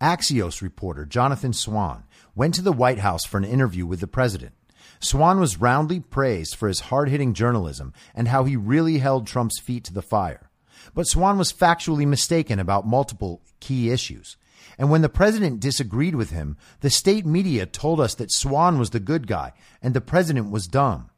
[0.00, 2.04] Axios reporter Jonathan Swan
[2.34, 4.54] went to the White House for an interview with the president.
[4.98, 9.60] Swan was roundly praised for his hard hitting journalism and how he really held Trump's
[9.60, 10.50] feet to the fire.
[10.94, 14.36] But Swan was factually mistaken about multiple key issues.
[14.80, 18.90] And when the president disagreed with him, the state media told us that Swan was
[18.90, 19.52] the good guy
[19.82, 21.10] and the president was dumb.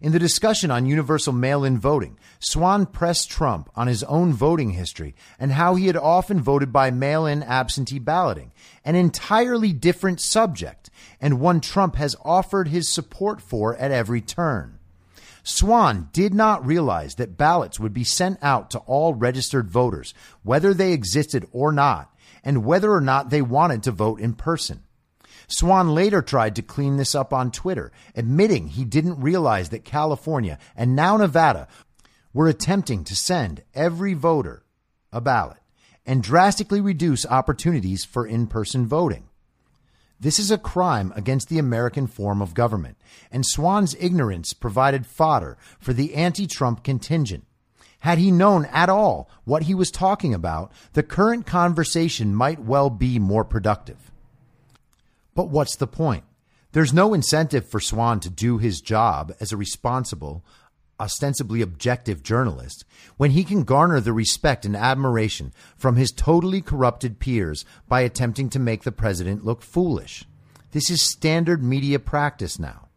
[0.00, 4.70] In the discussion on universal mail in voting, Swan pressed Trump on his own voting
[4.70, 8.50] history and how he had often voted by mail in absentee balloting,
[8.84, 10.90] an entirely different subject,
[11.20, 14.80] and one Trump has offered his support for at every turn.
[15.44, 20.74] Swan did not realize that ballots would be sent out to all registered voters, whether
[20.74, 22.12] they existed or not,
[22.44, 24.82] and whether or not they wanted to vote in person.
[25.46, 30.58] Swan later tried to clean this up on Twitter, admitting he didn't realize that California
[30.76, 31.68] and now Nevada
[32.34, 34.62] were attempting to send every voter
[35.10, 35.58] a ballot
[36.04, 39.24] and drastically reduce opportunities for in person voting.
[40.20, 42.96] This is a crime against the American form of government,
[43.30, 47.44] and Swan's ignorance provided fodder for the anti Trump contingent
[48.00, 52.90] had he known at all what he was talking about, the current conversation might well
[52.90, 54.10] be more productive.
[55.34, 56.24] But what's the point?
[56.72, 60.44] There's no incentive for Swan to do his job as a responsible,
[61.00, 62.84] ostensibly objective journalist
[63.16, 68.50] when he can garner the respect and admiration from his totally corrupted peers by attempting
[68.50, 70.24] to make the president look foolish.
[70.72, 72.88] This is standard media practice now.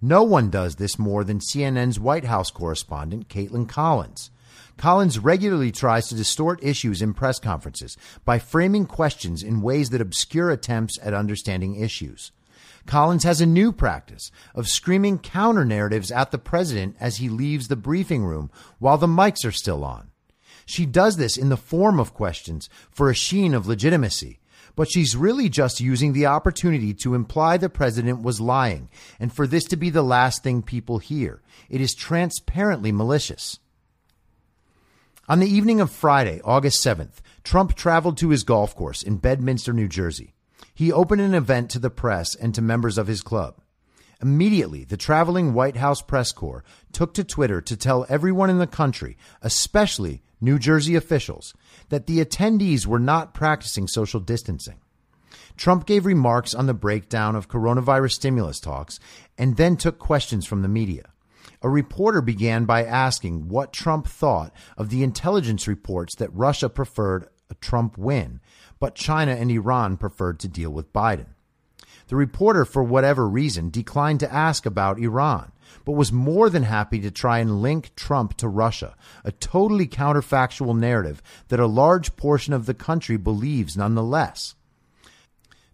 [0.00, 4.30] No one does this more than CNN's White House correspondent, Kaitlan Collins.
[4.78, 10.00] Collins regularly tries to distort issues in press conferences by framing questions in ways that
[10.00, 12.30] obscure attempts at understanding issues.
[12.86, 17.66] Collins has a new practice of screaming counter narratives at the president as he leaves
[17.66, 20.12] the briefing room while the mics are still on.
[20.64, 24.38] She does this in the form of questions for a sheen of legitimacy,
[24.76, 29.46] but she's really just using the opportunity to imply the president was lying and for
[29.48, 31.42] this to be the last thing people hear.
[31.68, 33.58] It is transparently malicious.
[35.30, 39.74] On the evening of Friday, August 7th, Trump traveled to his golf course in Bedminster,
[39.74, 40.32] New Jersey.
[40.72, 43.60] He opened an event to the press and to members of his club.
[44.22, 48.66] Immediately, the traveling White House press corps took to Twitter to tell everyone in the
[48.66, 51.52] country, especially New Jersey officials,
[51.90, 54.80] that the attendees were not practicing social distancing.
[55.58, 58.98] Trump gave remarks on the breakdown of coronavirus stimulus talks
[59.36, 61.10] and then took questions from the media.
[61.60, 67.28] A reporter began by asking what Trump thought of the intelligence reports that Russia preferred
[67.50, 68.40] a Trump win,
[68.78, 71.26] but China and Iran preferred to deal with Biden.
[72.08, 75.52] The reporter, for whatever reason, declined to ask about Iran,
[75.84, 80.78] but was more than happy to try and link Trump to Russia, a totally counterfactual
[80.78, 84.54] narrative that a large portion of the country believes nonetheless.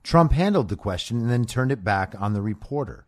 [0.02, 3.06] Trump handled the question and then turned it back on the reporter.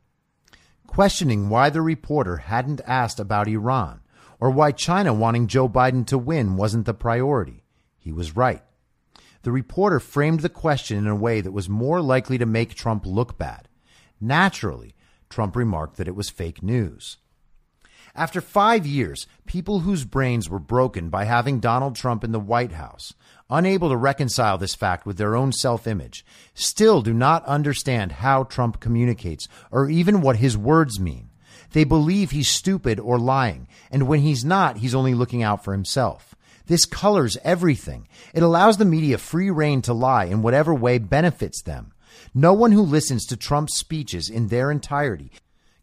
[0.87, 4.01] Questioning why the reporter hadn't asked about Iran
[4.41, 7.65] or why China wanting Joe Biden to win wasn't the priority,
[7.99, 8.63] he was right.
[9.43, 13.07] The reporter framed the question in a way that was more likely to make Trump
[13.07, 13.69] look bad.
[14.21, 14.95] Naturally,
[15.29, 17.19] Trump remarked that it was fake news.
[18.15, 22.73] After five years, people whose brains were broken by having Donald Trump in the White
[22.73, 23.13] House,
[23.49, 26.25] unable to reconcile this fact with their own self image,
[26.55, 31.31] still do not understand how Trump communicates or even what his words mean.
[31.73, 35.73] They believe he's stupid or lying, and when he's not, he's only looking out for
[35.73, 36.35] himself.
[36.67, 38.09] This colors everything.
[38.35, 41.93] It allows the media free rein to lie in whatever way benefits them.
[42.35, 45.31] No one who listens to Trump's speeches in their entirety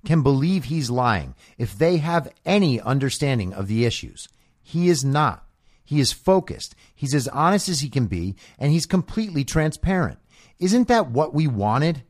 [0.05, 4.27] can believe he's lying if they have any understanding of the issues.
[4.61, 5.45] He is not.
[5.83, 6.75] He is focused.
[6.95, 10.19] He's as honest as he can be, and he's completely transparent.
[10.59, 12.03] Isn't that what we wanted?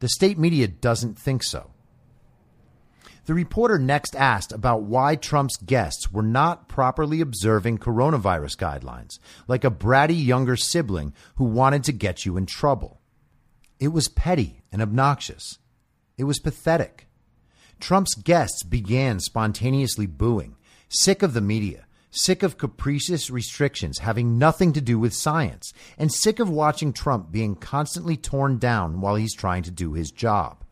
[0.00, 1.70] The state media doesn't think so.
[3.26, 9.62] The reporter next asked about why Trump's guests were not properly observing coronavirus guidelines, like
[9.62, 13.00] a bratty younger sibling who wanted to get you in trouble.
[13.78, 15.58] It was petty and obnoxious.
[16.18, 17.06] It was pathetic.
[17.78, 20.56] Trump's guests began spontaneously booing,
[20.88, 26.12] sick of the media, sick of capricious restrictions having nothing to do with science, and
[26.12, 30.62] sick of watching Trump being constantly torn down while he's trying to do his job.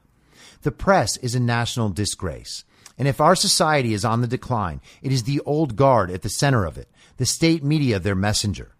[0.63, 2.65] The press is a national disgrace.
[2.99, 6.29] And if our society is on the decline, it is the old guard at the
[6.29, 8.73] center of it, the state media their messenger.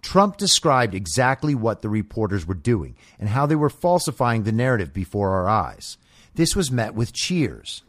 [0.00, 4.92] Trump described exactly what the reporters were doing and how they were falsifying the narrative
[4.92, 5.98] before our eyes.
[6.34, 7.82] This was met with cheers.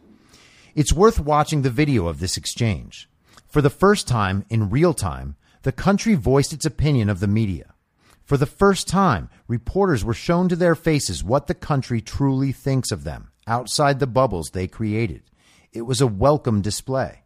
[0.73, 3.07] It's worth watching the video of this exchange.
[3.53, 7.75] For the first time in real time, the country voiced its opinion of the media.
[8.23, 12.91] For the first time, reporters were shown to their faces what the country truly thinks
[12.91, 15.21] of them, outside the bubbles they created.
[15.71, 17.25] It was a welcome display.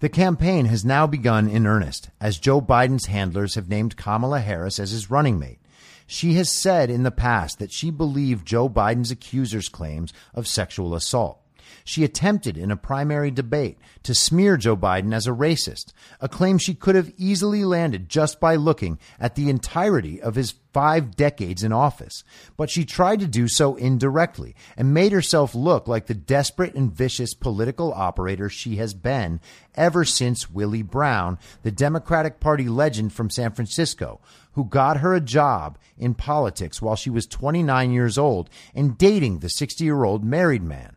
[0.00, 4.78] The campaign has now begun in earnest, as Joe Biden's handlers have named Kamala Harris
[4.78, 5.60] as his running mate.
[6.06, 10.94] She has said in the past that she believed Joe Biden's accusers' claims of sexual
[10.94, 11.43] assault.
[11.84, 16.58] She attempted in a primary debate to smear Joe Biden as a racist, a claim
[16.58, 21.62] she could have easily landed just by looking at the entirety of his five decades
[21.62, 22.24] in office.
[22.56, 26.92] But she tried to do so indirectly and made herself look like the desperate and
[26.92, 29.40] vicious political operator she has been
[29.76, 34.20] ever since Willie Brown, the Democratic Party legend from San Francisco,
[34.52, 39.38] who got her a job in politics while she was 29 years old and dating
[39.38, 40.96] the 60 year old married man.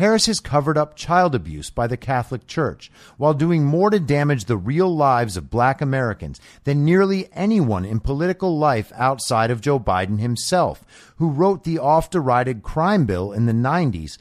[0.00, 4.46] Harris has covered up child abuse by the Catholic Church while doing more to damage
[4.46, 9.78] the real lives of black Americans than nearly anyone in political life outside of Joe
[9.78, 10.86] Biden himself,
[11.16, 14.16] who wrote the oft derided crime bill in the 90s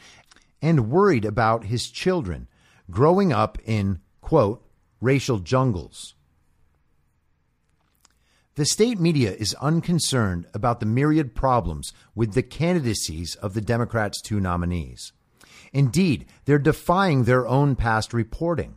[0.62, 2.50] and worried about his children
[2.92, 4.62] growing up in, quote,
[5.00, 6.14] racial jungles.
[8.56, 14.22] The state media is unconcerned about the myriad problems with the candidacies of the Democrats'
[14.22, 15.14] two nominees.
[15.74, 18.76] Indeed, they're defying their own past reporting.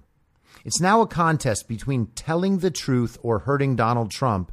[0.64, 4.52] It's now a contest between telling the truth or hurting Donald Trump,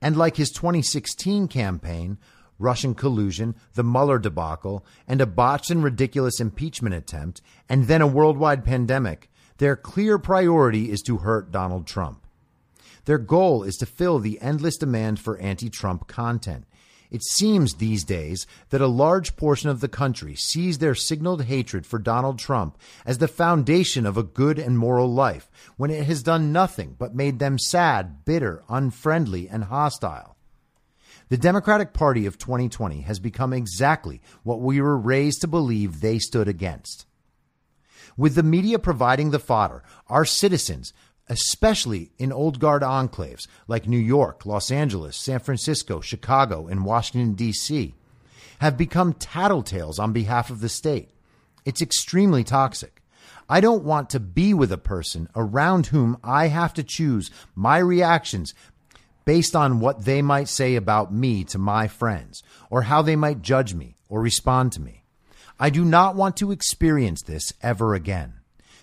[0.00, 2.18] and like his 2016 campaign,
[2.58, 8.06] Russian collusion, the Mueller debacle, and a botched and ridiculous impeachment attempt, and then a
[8.06, 12.26] worldwide pandemic, their clear priority is to hurt Donald Trump.
[13.06, 16.66] Their goal is to fill the endless demand for anti Trump content
[17.10, 21.86] it seems these days that a large portion of the country sees their signaled hatred
[21.86, 26.22] for Donald Trump as the foundation of a good and moral life, when it has
[26.22, 30.36] done nothing but made them sad, bitter, unfriendly, and hostile.
[31.28, 36.20] The Democratic Party of 2020 has become exactly what we were raised to believe they
[36.20, 37.06] stood against.
[38.16, 40.92] With the media providing the fodder, our citizens
[41.28, 47.34] especially in old guard enclaves like New York, Los Angeles, San Francisco, Chicago, and Washington,
[47.34, 47.94] D.C.,
[48.60, 51.10] have become tattletales on behalf of the state.
[51.64, 53.02] It's extremely toxic.
[53.48, 57.78] I don't want to be with a person around whom I have to choose my
[57.78, 58.54] reactions
[59.24, 63.42] based on what they might say about me to my friends, or how they might
[63.42, 65.02] judge me or respond to me.
[65.58, 68.34] I do not want to experience this ever again.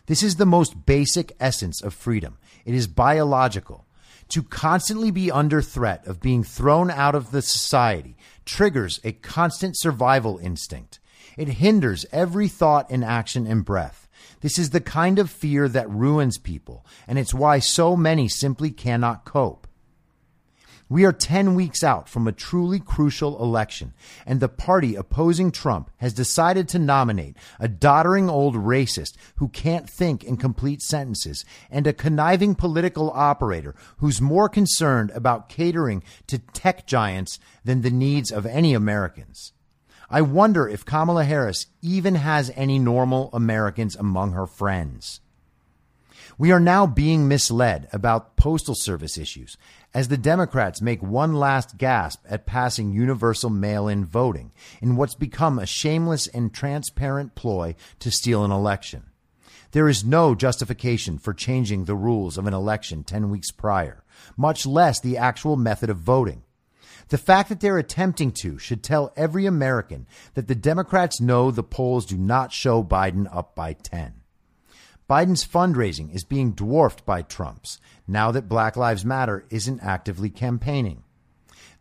[0.06, 2.38] This is the most basic essence of freedom.
[2.66, 3.86] It is biological.
[4.30, 9.78] To constantly be under threat of being thrown out of the society triggers a constant
[9.78, 11.00] survival instinct.
[11.38, 14.10] It hinders every thought and action and breath.
[14.42, 18.72] This is the kind of fear that ruins people, and it's why so many simply
[18.72, 19.68] cannot cope.
[20.94, 23.94] We are 10 weeks out from a truly crucial election,
[24.28, 29.90] and the party opposing Trump has decided to nominate a doddering old racist who can't
[29.90, 36.38] think in complete sentences and a conniving political operator who's more concerned about catering to
[36.38, 39.52] tech giants than the needs of any Americans.
[40.11, 45.22] I wonder if Kamala Harris even has any normal Americans among her friends.
[46.38, 49.57] We are now being misled about postal service issues
[49.94, 54.52] as the Democrats make one last gasp at passing universal mail in voting
[54.82, 59.03] in what's become a shameless and transparent ploy to steal an election.
[59.72, 64.03] There is no justification for changing the rules of an election 10 weeks prior,
[64.38, 66.44] much less the actual method of voting.
[67.10, 71.64] The fact that they're attempting to should tell every American that the Democrats know the
[71.64, 74.23] polls do not show Biden up by 10.
[75.14, 81.03] Biden's fundraising is being dwarfed by Trump's now that Black Lives Matter isn't actively campaigning.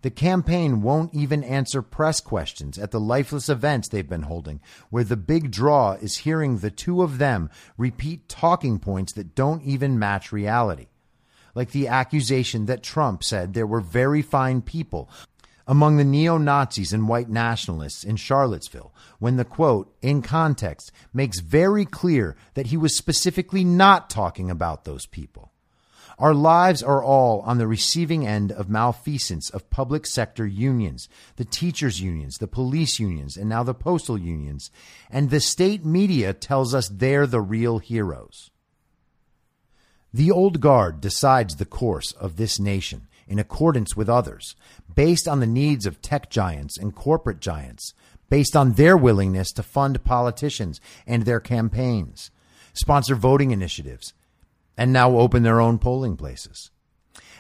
[0.03, 4.61] The campaign won't even answer press questions at the lifeless events they've been holding,
[4.91, 7.49] where the big draw is hearing the two of them
[7.79, 10.89] repeat talking points that don't even match reality.
[11.55, 15.09] Like the accusation that Trump said there were very fine people
[15.67, 21.41] among the neo Nazis and white nationalists in Charlottesville when the quote, in context, makes
[21.41, 25.53] very clear that he was specifically not talking about those people.
[26.19, 31.45] Our lives are all on the receiving end of malfeasance of public sector unions, the
[31.45, 34.71] teachers' unions, the police unions, and now the postal unions,
[35.11, 38.51] and the state media tells us they're the real heroes.
[40.15, 44.55] The old guard decides the course of this nation in accordance with others,
[44.95, 47.95] based on the needs of tech giants and corporate giants,
[48.29, 52.31] based on their willingness to fund politicians and their campaigns,
[52.73, 54.13] sponsor voting initiatives,
[54.77, 56.71] and now open their own polling places.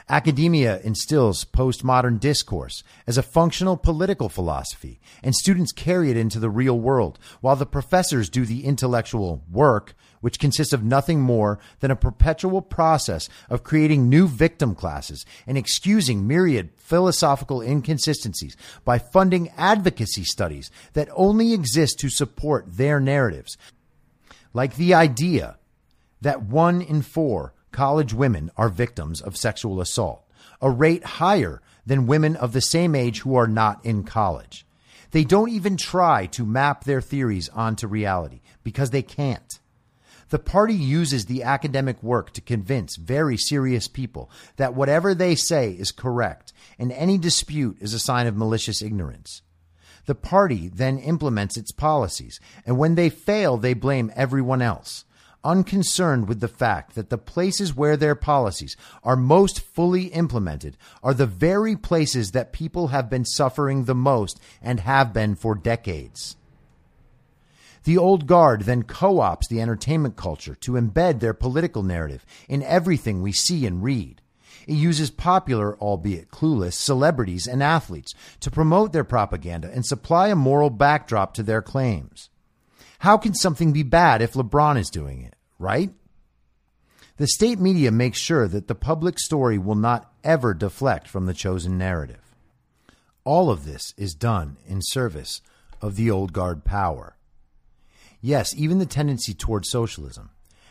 [0.08, 6.50] Academia instills postmodern discourse as a functional political philosophy, and students carry it into the
[6.50, 11.90] real world, while the professors do the intellectual work, which consists of nothing more than
[11.90, 19.50] a perpetual process of creating new victim classes and excusing myriad philosophical inconsistencies by funding
[19.58, 23.58] advocacy studies that only exist to support their narratives.
[24.54, 25.58] Like the idea
[26.22, 30.24] that one in four college women are victims of sexual assault,
[30.60, 34.64] a rate higher than women of the same age who are not in college.
[35.10, 39.58] They don't even try to map their theories onto reality because they can't.
[40.32, 45.72] The party uses the academic work to convince very serious people that whatever they say
[45.72, 49.42] is correct and any dispute is a sign of malicious ignorance.
[50.06, 55.04] The party then implements its policies, and when they fail, they blame everyone else
[55.44, 61.12] unconcerned with the fact that the places where their policies are most fully implemented are
[61.12, 66.36] the very places that people have been suffering the most and have been for decades.
[67.84, 72.62] The old guard then co opts the entertainment culture to embed their political narrative in
[72.62, 74.20] everything we see and read.
[74.66, 80.36] It uses popular, albeit clueless, celebrities and athletes to promote their propaganda and supply a
[80.36, 82.30] moral backdrop to their claims.
[83.00, 85.90] How can something be bad if LeBron is doing it, right?
[87.16, 91.34] The state media makes sure that the public story will not ever deflect from the
[91.34, 92.36] chosen narrative.
[93.24, 95.40] All of this is done in service
[95.80, 97.16] of the old guard power.
[98.24, 100.30] Yes, even the tendency toward socialism.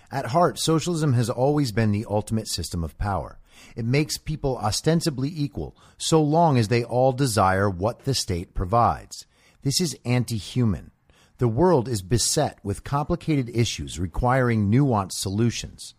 [0.09, 3.39] At heart, socialism has always been the ultimate system of power.
[3.75, 9.25] It makes people ostensibly equal so long as they all desire what the state provides.
[9.63, 10.91] This is anti human.
[11.39, 15.93] The world is beset with complicated issues requiring nuanced solutions.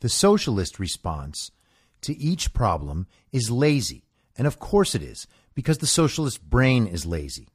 [0.00, 1.52] The socialist response
[2.02, 4.04] to each problem is lazy,
[4.36, 7.48] and of course it is, because the socialist brain is lazy.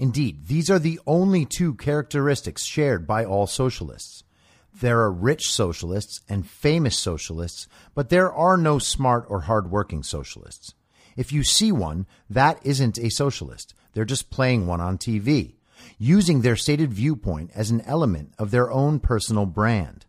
[0.00, 4.24] Indeed, these are the only two characteristics shared by all socialists.
[4.72, 10.72] There are rich socialists and famous socialists, but there are no smart or hardworking socialists.
[11.18, 13.74] If you see one, that isn't a socialist.
[13.92, 15.56] They're just playing one on TV,
[15.98, 20.06] using their stated viewpoint as an element of their own personal brand.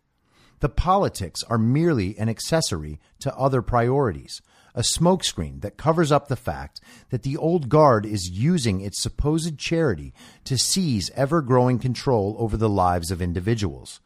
[0.60, 4.40] The politics are merely an accessory to other priorities,
[4.74, 6.80] a smokescreen that covers up the fact
[7.10, 12.56] that the old guard is using its supposed charity to seize ever growing control over
[12.56, 14.00] the lives of individuals.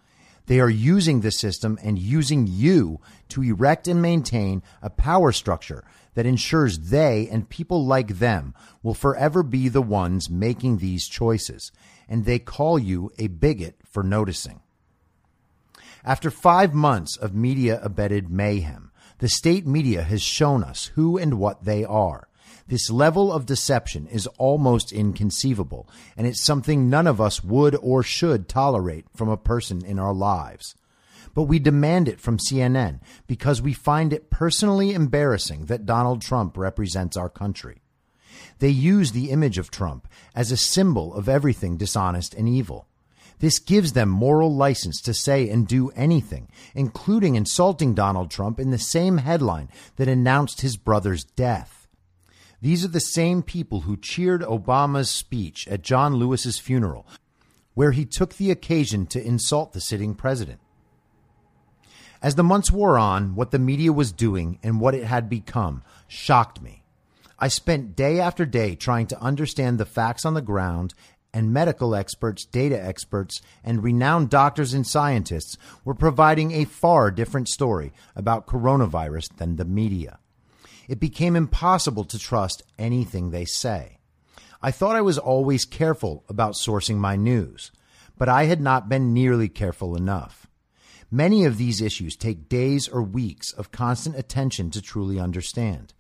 [0.47, 5.85] They are using the system and using you to erect and maintain a power structure
[6.15, 11.73] that ensures they and people like them will forever be the ones making these choices,
[12.09, 14.61] and they call you a bigot for noticing.
[16.05, 18.86] After five months of media abetted mayhem,
[19.19, 22.29] the state media has shown us who and what they are.
[22.69, 28.03] This level of deception is almost inconceivable, and it's something none of us would or
[28.03, 30.75] should tolerate from a person in our lives.
[31.33, 36.57] But we demand it from CNN because we find it personally embarrassing that Donald Trump
[36.57, 37.83] represents our country.
[38.59, 42.89] They use the image of Trump as a symbol of everything dishonest and evil.
[43.39, 48.71] This gives them moral license to say and do anything, including insulting Donald Trump in
[48.71, 51.87] the same headline that announced his brother's death.
[52.63, 57.07] These are the same people who cheered Obama's speech at John Lewis's funeral,
[57.75, 60.61] where he took the occasion to insult the sitting president.
[62.23, 65.83] As the months wore on, what the media was doing and what it had become
[66.09, 66.83] shocked me.
[67.39, 70.95] I spent day after day trying to understand the facts on the ground
[71.37, 77.47] and medical experts, data experts, and renowned doctors and scientists were providing a far different
[77.47, 80.19] story about coronavirus than the media.
[80.89, 83.99] It became impossible to trust anything they say.
[84.63, 87.71] I thought I was always careful about sourcing my news,
[88.17, 90.47] but I had not been nearly careful enough.
[91.11, 95.93] Many of these issues take days or weeks of constant attention to truly understand.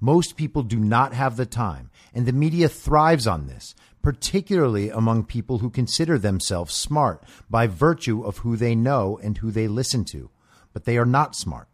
[0.00, 5.24] Most people do not have the time, and the media thrives on this, particularly among
[5.24, 10.04] people who consider themselves smart by virtue of who they know and who they listen
[10.04, 10.30] to.
[10.72, 11.68] But they are not smart.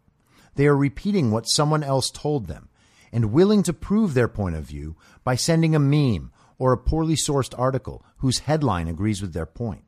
[0.55, 2.69] They are repeating what someone else told them
[3.11, 7.15] and willing to prove their point of view by sending a meme or a poorly
[7.15, 9.83] sourced article whose headline agrees with their point.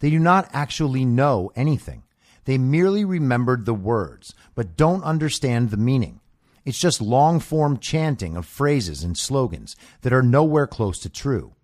[0.00, 2.02] They do not actually know anything.
[2.44, 6.20] They merely remembered the words, but don't understand the meaning.
[6.66, 11.54] It's just long form chanting of phrases and slogans that are nowhere close to true.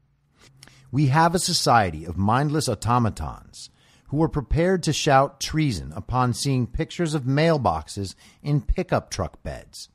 [0.92, 3.68] We have a society of mindless automatons
[4.08, 9.88] who are prepared to shout treason upon seeing pictures of mailboxes in pickup truck beds.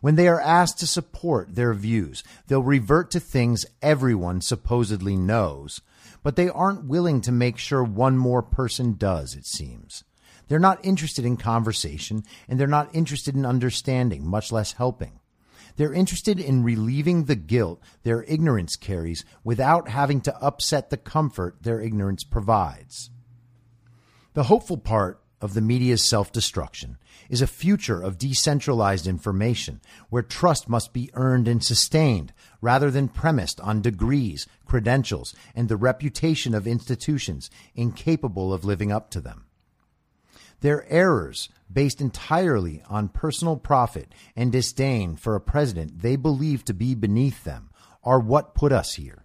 [0.00, 5.82] When they are asked to support their views, they'll revert to things everyone supposedly knows,
[6.22, 10.04] but they aren't willing to make sure one more person does, it seems.
[10.50, 15.20] They're not interested in conversation and they're not interested in understanding, much less helping.
[15.76, 21.62] They're interested in relieving the guilt their ignorance carries without having to upset the comfort
[21.62, 23.10] their ignorance provides.
[24.34, 26.98] The hopeful part of the media's self destruction
[27.28, 33.06] is a future of decentralized information where trust must be earned and sustained rather than
[33.06, 39.44] premised on degrees, credentials, and the reputation of institutions incapable of living up to them.
[40.60, 46.74] Their errors, based entirely on personal profit and disdain for a president they believe to
[46.74, 47.70] be beneath them,
[48.02, 49.24] are what put us here.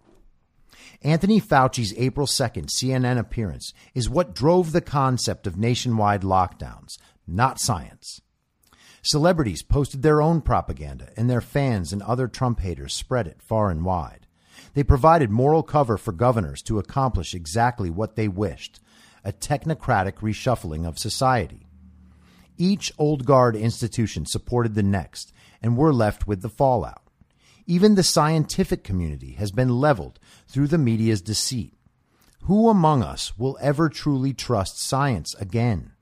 [1.02, 6.98] Anthony Fauci's April 2nd CNN appearance is what drove the concept of nationwide lockdowns,
[7.28, 8.22] not science.
[9.02, 13.70] Celebrities posted their own propaganda, and their fans and other Trump haters spread it far
[13.70, 14.26] and wide.
[14.74, 18.80] They provided moral cover for governors to accomplish exactly what they wished
[19.26, 21.65] a technocratic reshuffling of society.
[22.57, 27.02] Each old guard institution supported the next, and we're left with the fallout.
[27.65, 31.73] Even the scientific community has been leveled through the media's deceit.
[32.43, 35.93] Who among us will ever truly trust science again?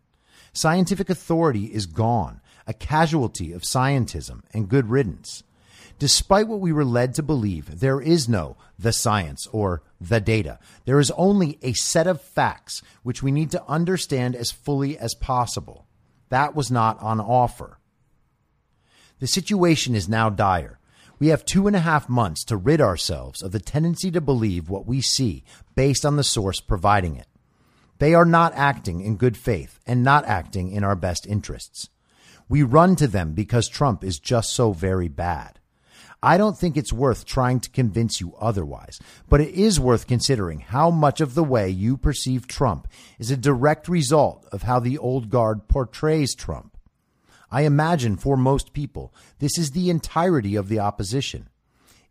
[0.51, 5.43] Scientific authority is gone, a casualty of scientism and good riddance.
[6.03, 10.59] Despite what we were led to believe, there is no the science or the data.
[10.83, 15.15] There is only a set of facts which we need to understand as fully as
[15.15, 15.87] possible.
[16.27, 17.79] That was not on offer.
[19.21, 20.77] The situation is now dire.
[21.19, 24.67] We have two and a half months to rid ourselves of the tendency to believe
[24.67, 27.27] what we see based on the source providing it.
[27.99, 31.87] They are not acting in good faith and not acting in our best interests.
[32.49, 35.59] We run to them because Trump is just so very bad.
[36.25, 38.97] I don't think it's worth trying to convince you otherwise,
[39.27, 42.87] but it is worth considering how much of the way you perceive Trump
[43.19, 46.77] is a direct result of how the old guard portrays Trump.
[47.51, 51.49] I imagine for most people, this is the entirety of the opposition.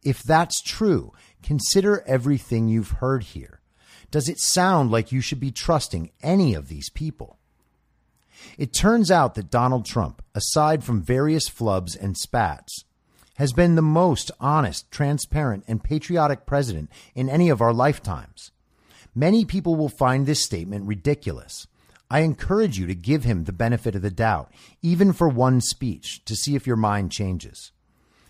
[0.02, 3.62] If that's true, consider everything you've heard here.
[4.10, 7.38] Does it sound like you should be trusting any of these people?
[8.58, 12.84] It turns out that Donald Trump, aside from various flubs and spats,
[13.36, 18.50] has been the most honest, transparent, and patriotic president in any of our lifetimes.
[19.14, 21.66] Many people will find this statement ridiculous.
[22.10, 24.52] I encourage you to give him the benefit of the doubt,
[24.82, 27.72] even for one speech, to see if your mind changes.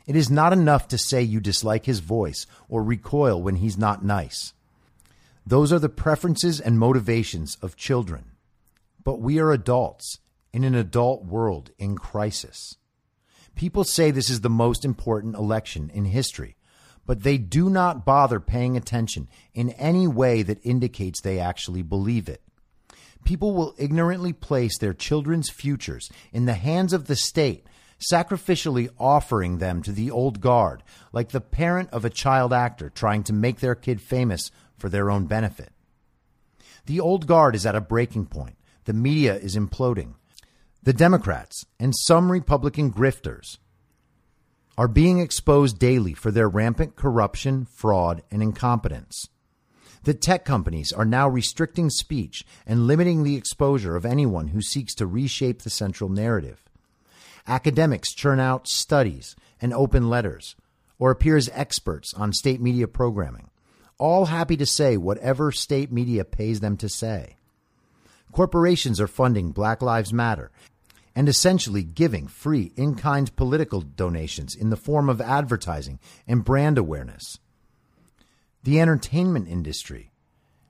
[0.06, 4.04] It is not enough to say you dislike his voice or recoil when he's not
[4.04, 4.52] nice.
[5.46, 8.32] Those are the preferences and motivations of children.
[9.04, 10.18] But we are adults
[10.52, 12.76] in an adult world in crisis.
[13.54, 16.56] People say this is the most important election in history,
[17.06, 22.28] but they do not bother paying attention in any way that indicates they actually believe
[22.28, 22.42] it.
[23.24, 27.66] People will ignorantly place their children's futures in the hands of the state,
[28.12, 33.22] sacrificially offering them to the old guard, like the parent of a child actor trying
[33.22, 35.72] to make their kid famous for their own benefit.
[36.86, 38.56] The old guard is at a breaking point.
[38.84, 40.14] The media is imploding.
[40.84, 43.58] The Democrats and some Republican grifters
[44.76, 49.28] are being exposed daily for their rampant corruption, fraud, and incompetence.
[50.02, 54.92] The tech companies are now restricting speech and limiting the exposure of anyone who seeks
[54.96, 56.64] to reshape the central narrative.
[57.46, 60.56] Academics churn out studies and open letters,
[60.98, 63.50] or appear as experts on state media programming,
[63.98, 67.36] all happy to say whatever state media pays them to say.
[68.32, 70.50] Corporations are funding Black Lives Matter
[71.14, 76.78] and essentially giving free in kind political donations in the form of advertising and brand
[76.78, 77.38] awareness.
[78.62, 80.12] The entertainment industry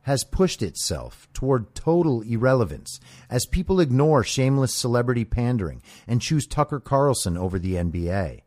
[0.03, 2.99] has pushed itself toward total irrelevance
[3.31, 8.41] as people ignore shameless celebrity pandering and choose Tucker Carlson over the NBA.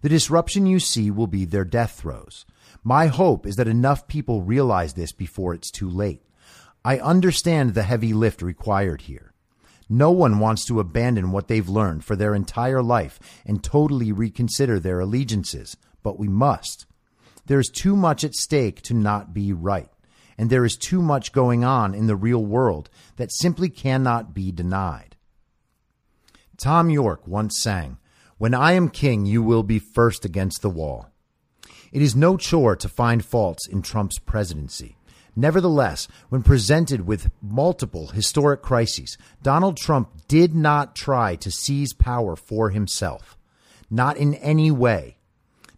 [0.00, 2.44] The disruption you see will be their death throes.
[2.84, 6.22] My hope is that enough people realize this before it's too late.
[6.84, 9.27] I understand the heavy lift required here.
[9.88, 14.78] No one wants to abandon what they've learned for their entire life and totally reconsider
[14.78, 16.86] their allegiances, but we must.
[17.46, 19.88] There is too much at stake to not be right,
[20.36, 24.52] and there is too much going on in the real world that simply cannot be
[24.52, 25.16] denied.
[26.58, 27.96] Thom Yorke once sang,
[28.36, 31.10] When I am king, you will be first against the wall.
[31.90, 34.97] It is no chore to find faults in Trump's presidency.
[35.38, 42.34] Nevertheless, when presented with multiple historic crises, Donald Trump did not try to seize power
[42.34, 43.38] for himself.
[43.88, 45.18] Not in any way.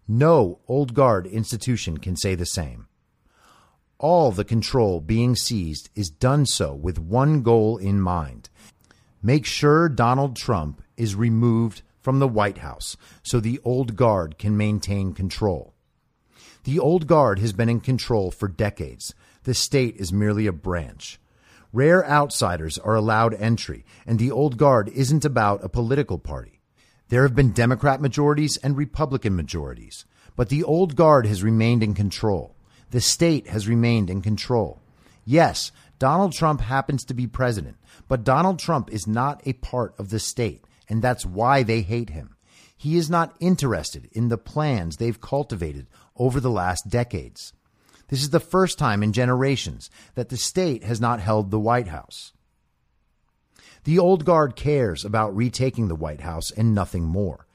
[0.08, 2.86] No old guard institution can say the same.
[3.98, 8.48] All the control being seized is done so with one goal in mind
[9.22, 14.56] make sure Donald Trump is removed from the White House so the old guard can
[14.56, 15.74] maintain control.
[16.64, 19.14] The old guard has been in control for decades
[19.50, 21.18] the state is merely a branch.
[21.72, 26.60] Rare outsiders are allowed entry, and the old guard isn't about a political party.
[27.08, 30.04] There have been Democrat majorities and Republican majorities,
[30.36, 32.54] but the old guard has remained in control.
[32.92, 34.80] The state has remained in control.
[35.24, 40.10] Yes, Donald Trump happens to be president, but Donald Trump is not a part of
[40.10, 42.36] the state, and that's why they hate him.
[42.76, 47.52] He is not interested in the plans they've cultivated over the last decades.
[48.10, 51.86] This is the first time in generations that the state has not held the White
[51.86, 52.32] House.
[53.84, 57.46] The old guard cares about retaking the White House and nothing more.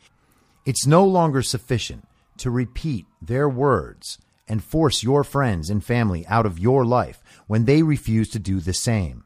[0.65, 2.07] It's no longer sufficient
[2.37, 4.17] to repeat their words
[4.47, 8.61] and force your friends and family out of your life when they refuse to do
[8.61, 9.25] the same.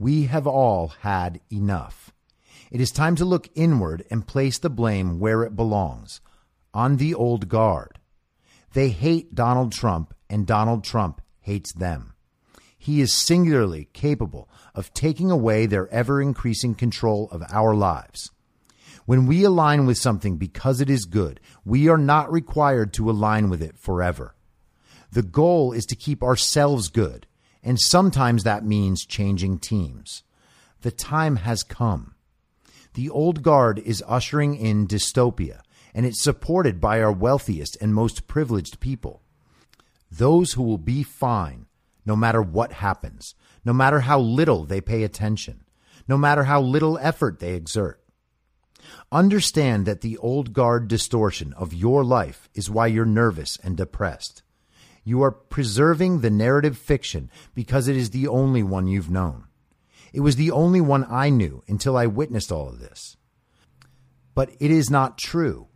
[0.00, 2.12] We have all had enough.
[2.72, 6.20] It is time to look inward and place the blame where it belongs
[6.74, 8.00] on the old guard.
[8.72, 12.14] They hate Donald Trump and Donald Trump hates them.
[12.78, 18.30] He is singularly capable of taking away their ever increasing control of our lives.
[19.04, 23.50] When we align with something because it is good, we are not required to align
[23.50, 24.34] with it forever.
[25.12, 27.26] The goal is to keep ourselves good,
[27.62, 30.22] and sometimes that means changing teams.
[30.82, 32.14] The time has come.
[32.94, 35.60] The old guard is ushering in dystopia,
[35.92, 39.22] and it's supported by our wealthiest and most privileged people
[40.10, 41.66] those who will be fine
[42.04, 43.34] no matter what happens,
[43.64, 45.64] no matter how little they pay attention,
[46.08, 48.02] no matter how little effort they exert.
[49.12, 54.42] Understand that the old guard distortion of your life is why you're nervous and depressed.
[55.04, 59.44] You are preserving the narrative fiction because it is the only one you've known.
[60.12, 63.16] It was the only one I knew until I witnessed all of this.
[64.34, 65.68] But it is not true,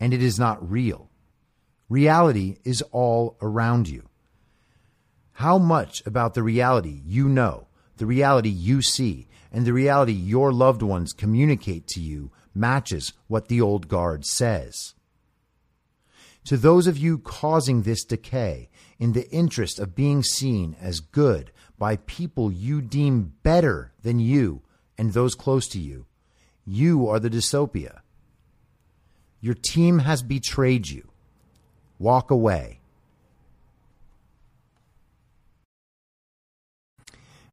[0.00, 1.10] and it is not real.
[1.88, 4.08] Reality is all around you.
[5.32, 7.66] How much about the reality you know,
[7.96, 13.48] the reality you see, and the reality your loved ones communicate to you matches what
[13.48, 14.94] the old guard says.
[16.44, 21.52] To those of you causing this decay in the interest of being seen as good
[21.78, 24.62] by people you deem better than you
[24.98, 26.06] and those close to you,
[26.64, 28.00] you are the dystopia.
[29.40, 31.10] Your team has betrayed you.
[31.98, 32.80] Walk away.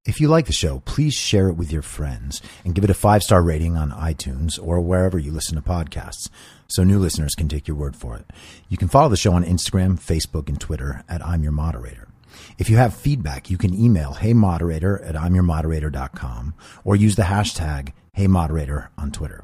[0.03, 2.95] If you like the show, please share it with your friends and give it a
[2.95, 6.27] five star rating on iTunes or wherever you listen to podcasts
[6.67, 8.25] so new listeners can take your word for it.
[8.67, 12.07] You can follow the show on Instagram, Facebook, and Twitter at I'm Your Moderator.
[12.57, 18.87] If you have feedback, you can email heymoderator at imyourmoderator.com or use the hashtag heymoderator
[18.97, 19.43] on Twitter.